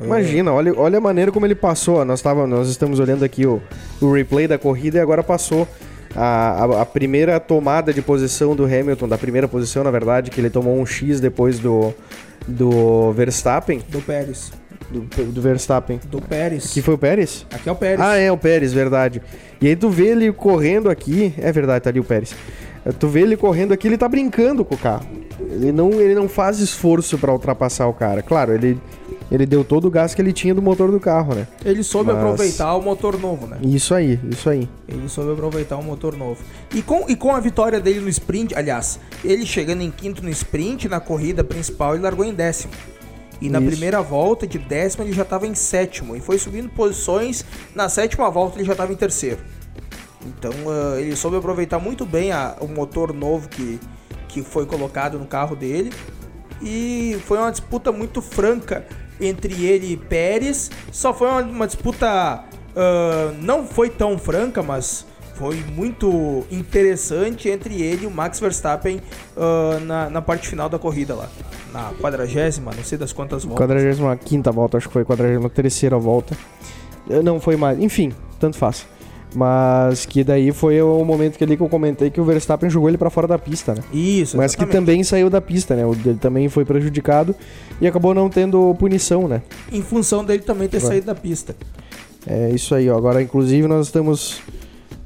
[0.00, 2.04] Imagina, olha, olha a maneira como ele passou.
[2.04, 3.62] Nós, tava, nós estamos olhando aqui o,
[4.00, 5.66] o replay da corrida e agora passou
[6.14, 10.38] a, a, a primeira tomada de posição do Hamilton, da primeira posição, na verdade, que
[10.40, 11.94] ele tomou um X depois do,
[12.46, 13.82] do Verstappen.
[13.88, 14.52] Do Pérez.
[14.90, 15.00] Do,
[15.32, 16.00] do Verstappen.
[16.06, 16.72] Do Pérez.
[16.72, 17.44] Que foi o Pérez?
[17.52, 18.00] Aqui é o Pérez.
[18.00, 19.20] Ah, é, o Pérez, verdade.
[19.60, 21.34] E aí tu vê ele correndo aqui.
[21.38, 22.34] É verdade, tá ali o Pérez.
[23.00, 25.06] Tu vê ele correndo aqui, ele tá brincando com o carro.
[25.50, 28.22] Ele não, ele não faz esforço pra ultrapassar o cara.
[28.22, 28.80] Claro, ele,
[29.30, 31.48] ele deu todo o gás que ele tinha do motor do carro, né?
[31.64, 33.58] Ele soube Mas- aproveitar o motor novo, né?
[33.62, 34.68] Isso aí, isso aí.
[34.88, 36.40] Ele soube aproveitar o motor novo.
[36.72, 40.30] E com, e com a vitória dele no sprint, aliás, ele chegando em quinto no
[40.30, 42.72] sprint, na corrida principal, ele largou em décimo.
[43.40, 43.68] E na Isso.
[43.68, 46.16] primeira volta, de décimo, ele já estava em sétimo.
[46.16, 47.44] E foi subindo posições.
[47.74, 49.38] Na sétima volta, ele já estava em terceiro.
[50.24, 53.78] Então, ah, ele soube aproveitar muito bem a- o motor novo que,
[54.28, 55.92] que foi colocado no carro dele.
[56.62, 58.86] E foi uma disputa muito franca
[59.20, 60.70] entre ele e Pérez.
[60.90, 62.42] Só foi uma, uma disputa.
[62.74, 65.06] ah, não foi tão franca, mas
[65.36, 69.00] foi muito interessante entre ele e o Max Verstappen
[69.36, 71.28] ah, na, na parte final da corrida lá.
[71.72, 73.66] na quadragésima, não sei das quantas voltas.
[73.66, 76.36] 45 volta, acho que foi 43 volta.
[77.08, 78.86] Eh, Não foi mais, enfim, tanto faz.
[79.34, 82.88] Mas que daí foi o momento que ali que eu comentei que o Verstappen jogou
[82.88, 83.82] ele pra fora da pista, né?
[83.92, 84.72] Isso, Mas que exatamente.
[84.86, 85.84] também saiu da pista, né?
[85.84, 87.34] O dele também foi prejudicado
[87.80, 89.42] e acabou não tendo punição, né?
[89.70, 90.88] Em função dele também ter Vai.
[90.88, 91.54] saído da pista.
[92.26, 92.96] É isso aí, ó.
[92.96, 94.40] Agora, inclusive, nós estamos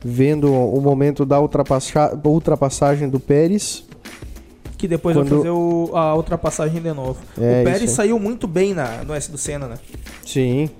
[0.04, 3.84] vendo o momento da ultrapassa- ultrapassagem do Pérez.
[4.78, 7.18] Que depois Quando- vai fazer o- a ultrapassagem de novo.
[7.38, 9.78] É, o Pérez saiu muito bem na, no S do Senna, né?
[10.24, 10.70] Sim,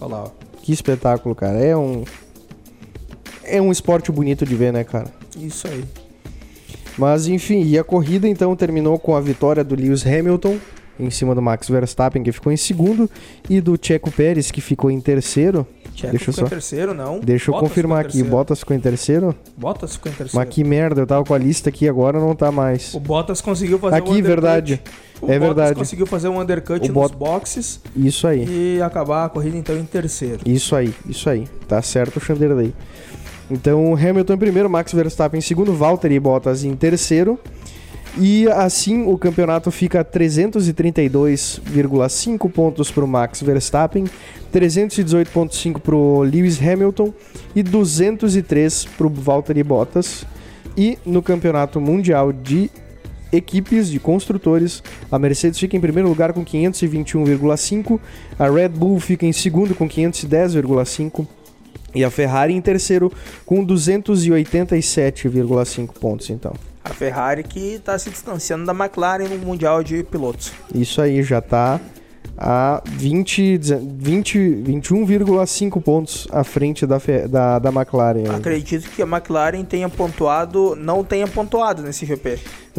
[0.00, 0.30] Olha lá, ó.
[0.62, 1.58] que espetáculo, cara.
[1.58, 2.04] É um.
[3.44, 5.08] É um esporte bonito de ver, né, cara?
[5.36, 5.84] Isso aí.
[6.96, 10.58] Mas enfim, e a corrida então terminou com a vitória do Lewis Hamilton
[10.98, 13.08] em cima do Max Verstappen, que ficou em segundo,
[13.48, 15.66] e do Checo Pérez, que ficou em terceiro.
[15.92, 17.20] Deixa eu ficou só- em terceiro, não.
[17.20, 18.22] Deixa eu Bottas confirmar aqui.
[18.22, 19.34] Bottas ficou em terceiro.
[19.56, 20.36] Bottas ficou em terceiro.
[20.46, 22.94] Mas que merda, eu tava com a lista aqui agora não tá mais.
[22.94, 24.26] O Bottas conseguiu fazer um Aqui, undercut.
[24.28, 24.82] verdade.
[25.20, 25.74] O É Bottas verdade.
[25.78, 28.76] conseguiu fazer um undercut O nos Bot- boxes Isso aí.
[28.78, 30.40] e acabar a corrida então em terceiro.
[30.46, 31.46] Isso aí, isso aí.
[31.68, 32.72] Tá certo o Chanderley.
[33.50, 37.38] Então, Hamilton em primeiro, Max Verstappen em segundo, Valtteri Bottas em terceiro.
[38.18, 44.04] E assim o campeonato fica 332,5 pontos para o Max Verstappen,
[44.52, 47.14] 318,5 para o Lewis Hamilton
[47.54, 50.26] e 203 para o Valtteri Bottas.
[50.76, 52.68] E no campeonato mundial de
[53.32, 58.00] equipes de construtores, a Mercedes fica em primeiro lugar com 521,5,
[58.38, 61.26] a Red Bull fica em segundo com 510,5
[61.94, 63.12] e a Ferrari em terceiro
[63.46, 66.69] com 287,5 pontos, então.
[66.84, 70.52] A Ferrari que está se distanciando da McLaren no Mundial de Pilotos.
[70.74, 71.78] Isso aí já tá
[72.36, 78.20] a 20, 20 21,5 pontos à frente da, da, da McLaren.
[78.20, 78.36] ainda.
[78.36, 82.38] Acredito que a McLaren tenha pontuado, não tenha pontuado nesse GP.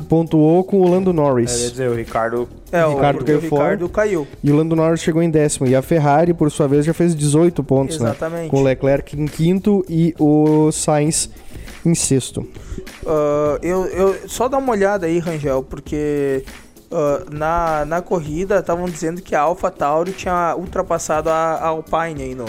[0.09, 1.51] Pontuou com o Lando É, eu ia Norris.
[1.71, 2.49] dizer, o Ricardo.
[2.71, 3.63] É, o Ricardo caiu o fora.
[3.63, 4.27] Ricardo caiu.
[4.43, 5.67] E o Lando Norris chegou em décimo.
[5.67, 8.09] E a Ferrari, por sua vez, já fez 18 pontos, né?
[8.09, 8.49] Exatamente.
[8.49, 11.29] Com o Leclerc em quinto e o Sainz
[11.85, 12.47] em sexto.
[13.05, 16.43] Ah, eu, eu só dá uma olhada aí, Rangel, porque
[16.91, 22.21] ah, na, na corrida estavam dizendo que a Alpha Tauri tinha ultrapassado a, a Alpine
[22.23, 22.45] aí no,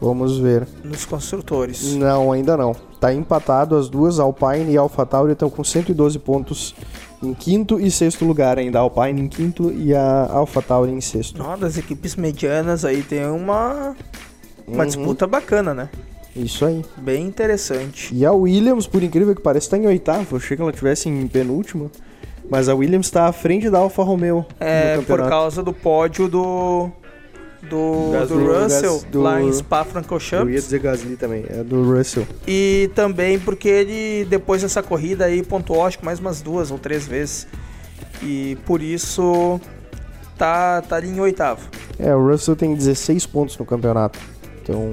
[0.00, 0.66] Vamos ver.
[0.84, 1.94] nos construtores.
[1.94, 2.74] Não, ainda não.
[3.00, 6.74] Tá empatado as duas, Alpine e AlphaTauri estão com 112 pontos
[7.22, 8.78] em quinto e sexto lugar ainda.
[8.78, 11.42] A Alpine em quinto e a AlphaTauri em sexto.
[11.42, 13.96] Uma das equipes medianas aí tem uma,
[14.66, 14.86] uma Uhum.
[14.86, 15.88] disputa bacana, né?
[16.36, 16.84] Isso aí.
[16.98, 18.14] Bem interessante.
[18.14, 20.26] E a Williams, por incrível que pareça, está em oitavo.
[20.34, 21.90] Eu achei que ela tivesse em penúltimo.
[22.50, 26.88] Mas a Williams está à frente da Alfa Romeo É por causa do pódio do
[27.68, 29.50] do, Gasly, do Russell Gas- do- lá em
[30.46, 32.26] Eu ia dizer Gasly também, é do Russell.
[32.46, 36.78] e também porque ele depois dessa corrida aí pontuou acho que mais umas duas ou
[36.78, 37.46] três vezes
[38.22, 39.60] e por isso
[40.38, 41.68] tá tá ali em oitavo.
[41.98, 44.18] É, o Russell tem 16 pontos no campeonato.
[44.62, 44.92] Então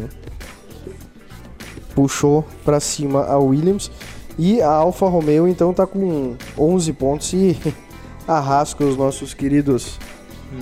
[1.96, 3.90] puxou pra cima a Williams
[4.38, 7.58] e a Alfa Romeo então tá com 11 pontos e
[8.28, 9.98] arrasca os nossos queridos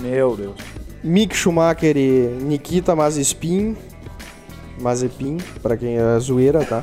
[0.00, 0.54] Meu Deus.
[1.02, 3.76] Mick Schumacher e Nikita Mazepin.
[4.80, 6.82] Mazepin, pra quem é zoeira, tá?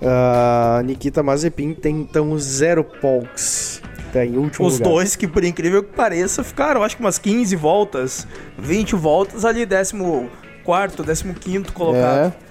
[0.00, 3.82] Ah, Nikita Mazepin tem então zero pontos.
[4.12, 4.88] Tá em último Os lugar.
[4.92, 8.26] dois que por incrível que pareça ficaram acho que umas 15 voltas,
[8.56, 10.30] 20 voltas ali décimo
[10.64, 12.32] quarto, décimo quinto colocado.
[12.32, 12.47] É.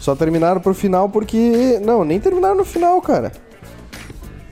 [0.00, 1.78] Só terminaram pro final porque.
[1.84, 3.30] Não, nem terminaram no final, cara.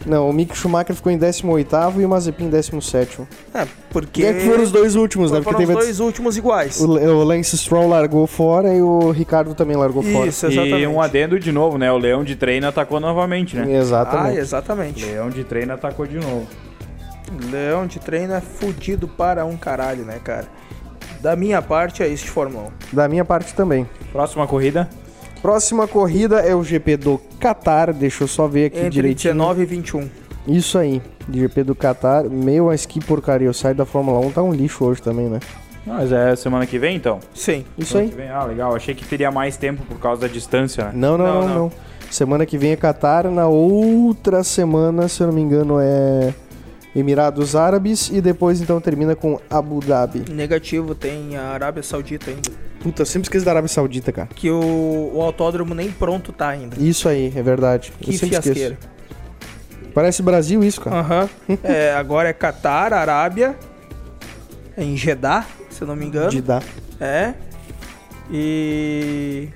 [0.07, 3.20] Não, o Mick Schumacher ficou em 18 e o Mazepin em 17.
[3.53, 5.42] É, porque Quem é que foram os dois últimos, né?
[5.42, 6.80] foram Porque os teve dois últimos iguais.
[6.80, 10.26] o, o Lance Stroll largou fora e o Ricardo também largou fora.
[10.28, 10.82] Isso, exatamente.
[10.82, 11.90] E um adendo de novo, né?
[11.92, 13.64] O Leão de Treino atacou novamente, né?
[13.66, 14.38] Ah, Exatamente.
[14.38, 15.05] exatamente.
[15.05, 16.46] Leão de Treino atacou de novo.
[17.51, 20.46] Leão de treino é fudido para um caralho, né, cara?
[21.20, 23.86] Da minha parte é isso de Fórmula Da minha parte também.
[24.12, 24.88] Próxima corrida.
[25.43, 27.93] Próxima corrida é o GP do Qatar.
[27.93, 28.66] Deixa eu só ver 1.
[28.66, 29.34] aqui Entre direitinho.
[29.34, 30.09] 19 e 21.
[30.47, 31.01] Isso aí,
[31.32, 32.24] GP do Qatar.
[32.28, 33.47] Meu, mas que porcaria.
[33.47, 35.39] Eu saio da Fórmula 1, tá um lixo hoje também, né?
[35.86, 37.18] Mas é semana que vem, então?
[37.34, 37.64] Sim.
[37.78, 38.11] Isso Semana aí.
[38.11, 38.28] que vem.
[38.30, 38.74] Ah, legal.
[38.74, 40.91] Achei que teria mais tempo por causa da distância, né?
[40.95, 41.55] Não, não, Não, não, não.
[41.57, 41.72] não.
[42.11, 43.30] Semana que vem é Qatar.
[43.30, 46.34] Na outra semana, se eu não me engano, é
[46.99, 48.11] Emirados Árabes.
[48.12, 50.24] E depois, então, termina com Abu Dhabi.
[50.30, 52.51] Negativo, tem a Arábia Saudita ainda.
[52.80, 54.28] Puta, eu sempre esqueço da Arábia Saudita, cara.
[54.34, 56.76] Que o, o autódromo nem pronto tá ainda.
[56.78, 57.92] Isso aí, é verdade.
[58.01, 58.74] Que eu fiasqueira.
[58.74, 58.99] esqueço.
[59.92, 61.01] Parece Brasil isso, cara.
[61.01, 61.28] Aham.
[61.64, 63.57] É, agora é Catar, Arábia.
[64.76, 66.30] É em Jeddah, se eu não me engano.
[66.30, 66.62] De dar.
[67.01, 67.34] É.
[68.30, 69.49] E.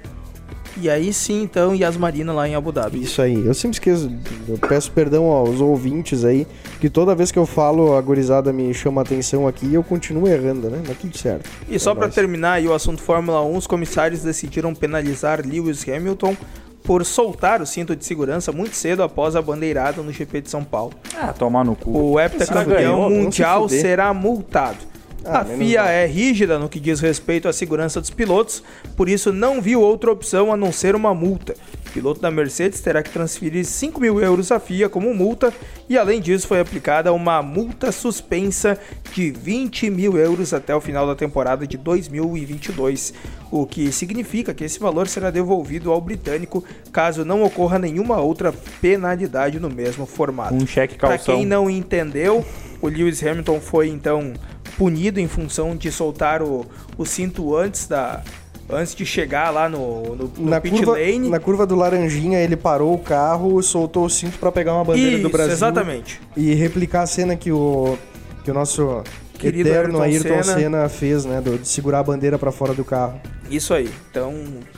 [0.80, 3.02] E aí sim, então, Yas Marina lá em Abu Dhabi.
[3.02, 3.34] Isso aí.
[3.44, 4.10] Eu sempre esqueço.
[4.48, 6.46] Eu peço perdão aos ouvintes aí,
[6.80, 9.82] que toda vez que eu falo, a gurizada me chama a atenção aqui e eu
[9.84, 10.80] continuo errando, né?
[10.88, 11.48] Mas tudo certo.
[11.68, 12.14] E só É para nóis.
[12.14, 16.36] terminar aí o assunto Fórmula 1, os comissários decidiram penalizar Lewis Hamilton
[16.82, 20.64] por soltar o cinto de segurança muito cedo após a bandeirada no GP de São
[20.64, 20.92] Paulo.
[21.16, 21.96] Ah, tomar no cu.
[21.96, 24.78] O heptacampeão mundial será multado.
[25.24, 28.62] Ah, a FIA é rígida no que diz respeito à segurança dos pilotos,
[28.96, 31.54] por isso não viu outra opção a não ser uma multa.
[31.88, 35.52] O piloto da Mercedes terá que transferir 5 mil euros à FIA como multa
[35.88, 38.78] e, além disso, foi aplicada uma multa suspensa
[39.12, 43.12] de 20 mil euros até o final da temporada de 2022,
[43.50, 48.52] o que significa que esse valor será devolvido ao britânico caso não ocorra nenhuma outra
[48.80, 50.54] penalidade no mesmo formato.
[50.54, 51.36] Um cheque Para calção.
[51.36, 52.44] quem não entendeu,
[52.80, 54.32] o Lewis Hamilton foi então
[54.76, 56.66] punido em função de soltar o,
[56.96, 58.22] o cinto antes da
[58.70, 61.28] antes de chegar lá no, no, no Na pit curva, lane.
[61.28, 65.14] na curva do Laranjinha, ele parou o carro, soltou o cinto pra pegar uma bandeira
[65.14, 65.52] Isso, do Brasil.
[65.52, 66.20] exatamente.
[66.36, 67.98] E replicar a cena que o,
[68.44, 69.02] que o nosso
[69.38, 70.58] Querido eterno Ayrton Ayrton, Senna.
[70.58, 70.88] Senna.
[70.88, 71.42] fez, né?
[71.42, 73.20] de segurar a bandeira pra fora do carro.
[73.50, 73.90] Isso aí.
[74.10, 74.32] Então,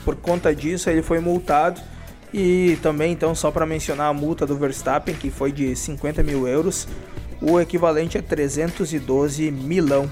[0.05, 1.81] por conta disso, ele foi multado.
[2.33, 6.49] E também, então, só para mencionar a multa do Verstappen, que foi de 50 mil
[6.49, 6.89] euros,
[7.49, 10.11] o equivalente a 312 milão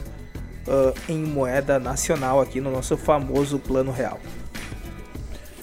[0.68, 4.20] ah, em moeda nacional aqui no nosso famoso plano real.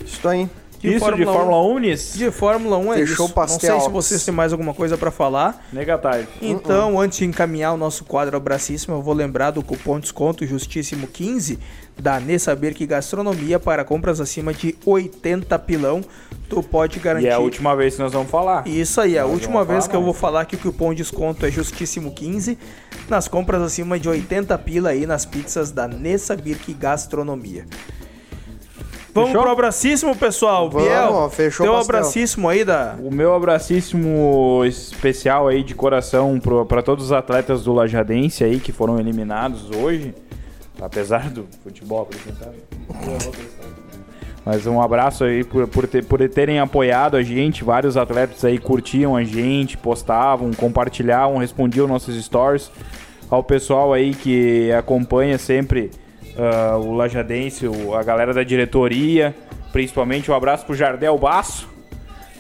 [0.03, 0.49] Isso aí.
[0.80, 2.13] De Isso de Fórmula 1, Nis?
[2.13, 3.34] De Fórmula 1 é Fechou isso.
[3.34, 3.74] o pastel.
[3.74, 5.67] Não sei se vocês têm mais alguma coisa para falar.
[5.74, 6.26] Negative.
[6.41, 10.45] Então, antes de encaminhar o nosso quadro abracíssimo, eu vou lembrar do cupom de desconto
[10.45, 11.59] Justíssimo 15
[12.01, 16.01] da Nesaber que Gastronomia para compras acima de 80 pilão.
[16.47, 17.25] Tu pode garantir.
[17.27, 18.67] E é a última vez que nós vamos falar.
[18.67, 20.19] Isso aí, a Nós última vez que eu vou mais.
[20.19, 22.57] falar que o cupom de desconto é Justíssimo 15
[23.07, 27.65] nas compras acima de 80 pila aí nas pizzas da Nessa Birk Gastronomia.
[29.13, 29.41] Vamos Fechou?
[29.43, 30.69] pro abracíssimo, pessoal.
[30.69, 32.95] Vamos, Biel, fechou teu abracíssimo aí da...
[33.01, 38.71] O meu abracíssimo especial aí de coração para todos os atletas do Lajadense aí que
[38.71, 40.13] foram eliminados hoje,
[40.82, 42.55] apesar do futebol apresentado.
[44.45, 47.63] Mas um abraço aí por, por, ter- por terem apoiado a gente.
[47.63, 52.71] Vários atletas aí curtiam a gente, postavam, compartilhavam, respondiam nossos stories.
[53.30, 55.91] Ao pessoal aí que acompanha sempre
[56.38, 59.36] ah, o Lajadense, o- a galera da diretoria.
[59.71, 61.67] Principalmente um abraço pro Jardel Basso,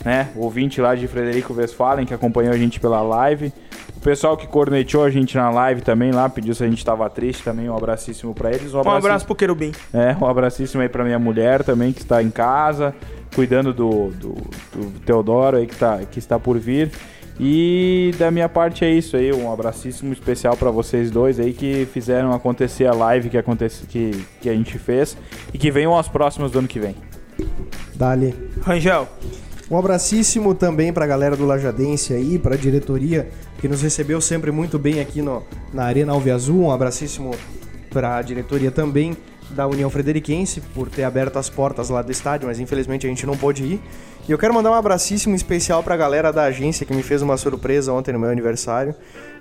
[0.03, 0.29] né?
[0.35, 3.53] Ouvinte lá de Frederico Westphalen, que acompanhou a gente pela live.
[3.99, 7.09] O pessoal que corneteou a gente na live também lá, pediu se a gente tava
[7.09, 7.69] triste também.
[7.69, 8.73] Um abracíssimo pra eles.
[8.73, 9.73] Um abraço pro Querubim.
[9.93, 12.95] é, um abracíssimo aí pra minha mulher também, que está em casa,
[13.35, 14.29] cuidando do, do,
[14.73, 16.89] do Teodoro aí, que, tá, que está por vir.
[17.37, 21.85] E da minha parte é isso aí, um abracíssimo especial pra vocês dois aí que
[21.91, 25.17] fizeram acontecer a live que, acontece, que, que a gente fez
[25.53, 26.95] e que venham as próximas do ano que vem.
[27.95, 28.33] Dali.
[28.61, 29.09] Rangel,
[29.69, 33.29] Um abracíssimo também pra galera do Lajadense aí, pra diretoria
[33.59, 35.43] que nos recebeu sempre muito bem aqui no,
[35.73, 36.63] na Arena Alve Azul.
[36.63, 37.31] Um abracíssimo
[37.89, 39.17] pra diretoria também
[39.49, 43.25] da União Frederiquense por ter aberto as portas lá do estádio, mas infelizmente a gente
[43.25, 43.81] não pôde ir.
[44.27, 47.35] E eu quero mandar um abracíssimo especial pra galera da agência que me fez uma
[47.35, 48.93] surpresa ontem no meu aniversário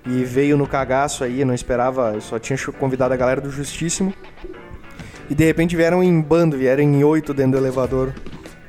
[0.07, 4.15] e veio no cagaço aí, não esperava, eu só tinha convidado a galera do Justíssimo.
[5.29, 8.15] E de repente vieram em bando, vieram em oito dentro do elevador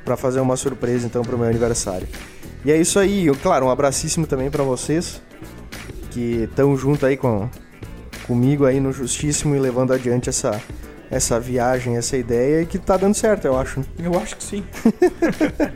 [0.03, 2.07] pra fazer uma surpresa então pro meu aniversário.
[2.65, 5.21] E é isso aí, eu, claro, um abracíssimo também pra vocês
[6.11, 7.49] que estão junto aí com
[8.25, 10.61] comigo aí no Justíssimo e levando adiante essa
[11.11, 13.83] essa viagem, essa ideia e que tá dando certo, eu acho.
[13.97, 14.63] Eu acho que sim.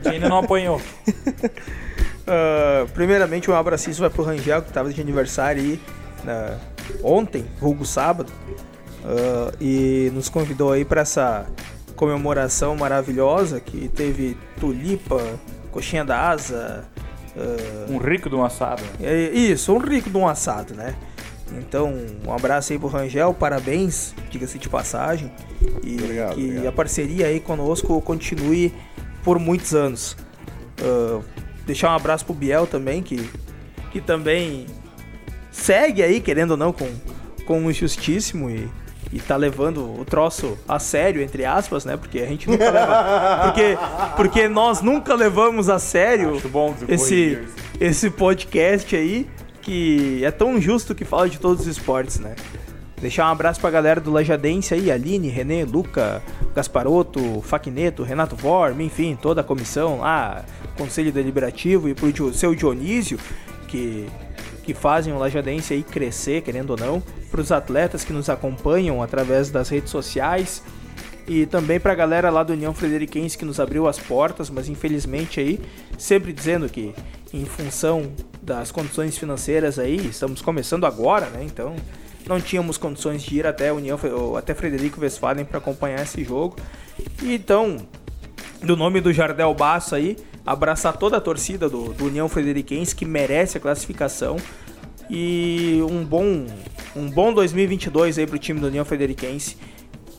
[0.04, 0.80] ainda não apanhou.
[2.26, 5.80] ah, primeiramente um abracíssimo vai pro Rangel, que tava de aniversário aí
[6.22, 6.56] na-
[7.02, 8.32] ontem, vulgo sábado,
[9.04, 11.46] ah, e nos convidou aí para essa
[11.96, 15.20] comemoração maravilhosa que teve tulipa,
[15.72, 16.84] coxinha da asa,
[17.36, 18.82] ah, Um rico de um assado.
[19.00, 20.94] É, Isso, um rico de um assado, né?
[21.58, 21.92] Então,
[22.26, 25.30] um abraço aí pro Rangel, parabéns, diga-se de passagem.
[25.82, 26.66] E Obrigado, que obrigado.
[26.66, 28.74] a parceria aí conosco continue
[29.22, 30.16] por muitos anos.
[30.80, 31.20] Ah,
[31.66, 33.28] deixar um abraço pro Biel também, que,
[33.92, 34.66] que também
[35.50, 36.88] segue aí, querendo ou não, com,
[37.46, 38.68] com o Justíssimo e,
[39.14, 41.96] e tá levando o troço a sério, entre aspas, né?
[41.96, 43.40] Porque a gente nunca leva.
[43.44, 43.78] Porque,
[44.16, 46.36] porque nós nunca levamos a sério
[46.88, 47.38] esse,
[47.80, 49.28] esse podcast aí,
[49.62, 52.34] que é tão justo que fala de todos os esportes, né?
[53.00, 56.20] Deixar um abraço pra galera do Lajadense aí, Aline, Renê, Luca,
[56.52, 60.44] Gasparotto, Faquineto, Renato Vorm, enfim, toda a comissão lá,
[60.76, 63.16] Conselho Deliberativo e pro seu Dionísio,
[63.68, 64.08] que,
[64.64, 69.50] que fazem o Lajadense aí crescer, querendo ou não, pros atletas que nos acompanham através
[69.50, 70.62] das redes sociais,
[71.26, 75.40] E também pra galera lá do União Frederiquense que nos abriu as portas, mas infelizmente
[75.40, 75.58] aí,
[75.96, 76.94] sempre dizendo que
[77.32, 78.12] em função
[78.42, 81.42] das condições financeiras aí, estamos começando agora, né?
[81.42, 81.74] Então
[82.26, 83.98] não tínhamos condições de ir até União
[84.36, 86.56] até Frederico Westphalen para acompanhar esse jogo.
[87.22, 87.78] E então,
[88.62, 90.16] do nome do Jardel Basso aí,
[90.46, 94.36] abraçar toda a torcida do, do União Frederiquense que merece a classificação
[95.08, 96.46] e um bom
[96.96, 99.56] um bom 2022 aí pro time do União Frederiquense.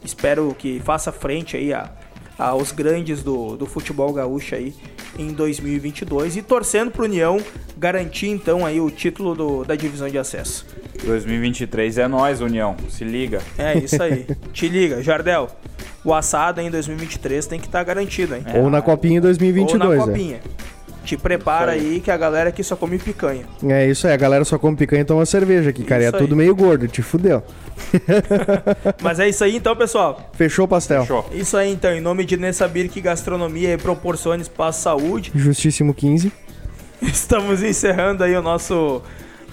[0.04, 1.90] Espero que faça frente aí a,
[2.38, 4.74] aos grandes do, do futebol gaúcho aí
[5.18, 7.40] em 2022 e torcendo pro União
[7.78, 10.66] garantir então aí o título do, da divisão de acesso.
[11.04, 12.76] 2023 é nós, União.
[12.90, 13.42] Se liga.
[13.58, 14.26] É isso aí.
[14.52, 15.50] Te liga, Jardel.
[16.04, 18.44] O assado em 2023 tem que estar tá garantido, hein?
[18.46, 19.82] É, Ou na Copinha em 2022.
[19.82, 20.06] Ou na é.
[20.06, 20.36] Copinha.
[20.36, 20.75] É.
[21.06, 21.80] Te prepara aí.
[21.80, 22.00] aí.
[22.00, 23.46] que a galera aqui só come picanha.
[23.64, 26.02] É isso aí, a galera só come picanha e toma cerveja aqui, cara.
[26.02, 26.22] Isso e é aí.
[26.24, 27.44] tudo meio gordo, te fudeu.
[29.02, 30.32] Mas é isso aí então, pessoal.
[30.34, 31.02] Fechou o pastel.
[31.02, 31.30] Fechou.
[31.32, 35.32] Isso aí então, em nome de Nessabir que Gastronomia e proporciona espaço saúde.
[35.36, 36.32] Justíssimo 15.
[37.02, 39.02] Estamos encerrando aí o nosso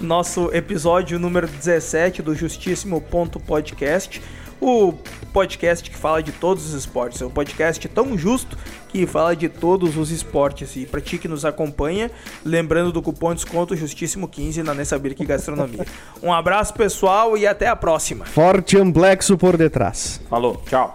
[0.00, 4.20] nosso episódio número 17 do Justíssimo Ponto Podcast.
[4.64, 4.94] O
[5.32, 7.20] podcast que fala de todos os esportes.
[7.20, 8.56] É um podcast tão justo
[8.90, 10.76] que fala de todos os esportes.
[10.76, 12.12] E para ti que nos acompanha,
[12.44, 14.72] lembrando do cupom de desconto Justíssimo 15 na
[15.16, 15.84] que Gastronomia.
[16.22, 18.24] Um abraço pessoal e até a próxima.
[18.24, 20.20] Forte amplexo por detrás.
[20.30, 20.94] Falou, tchau.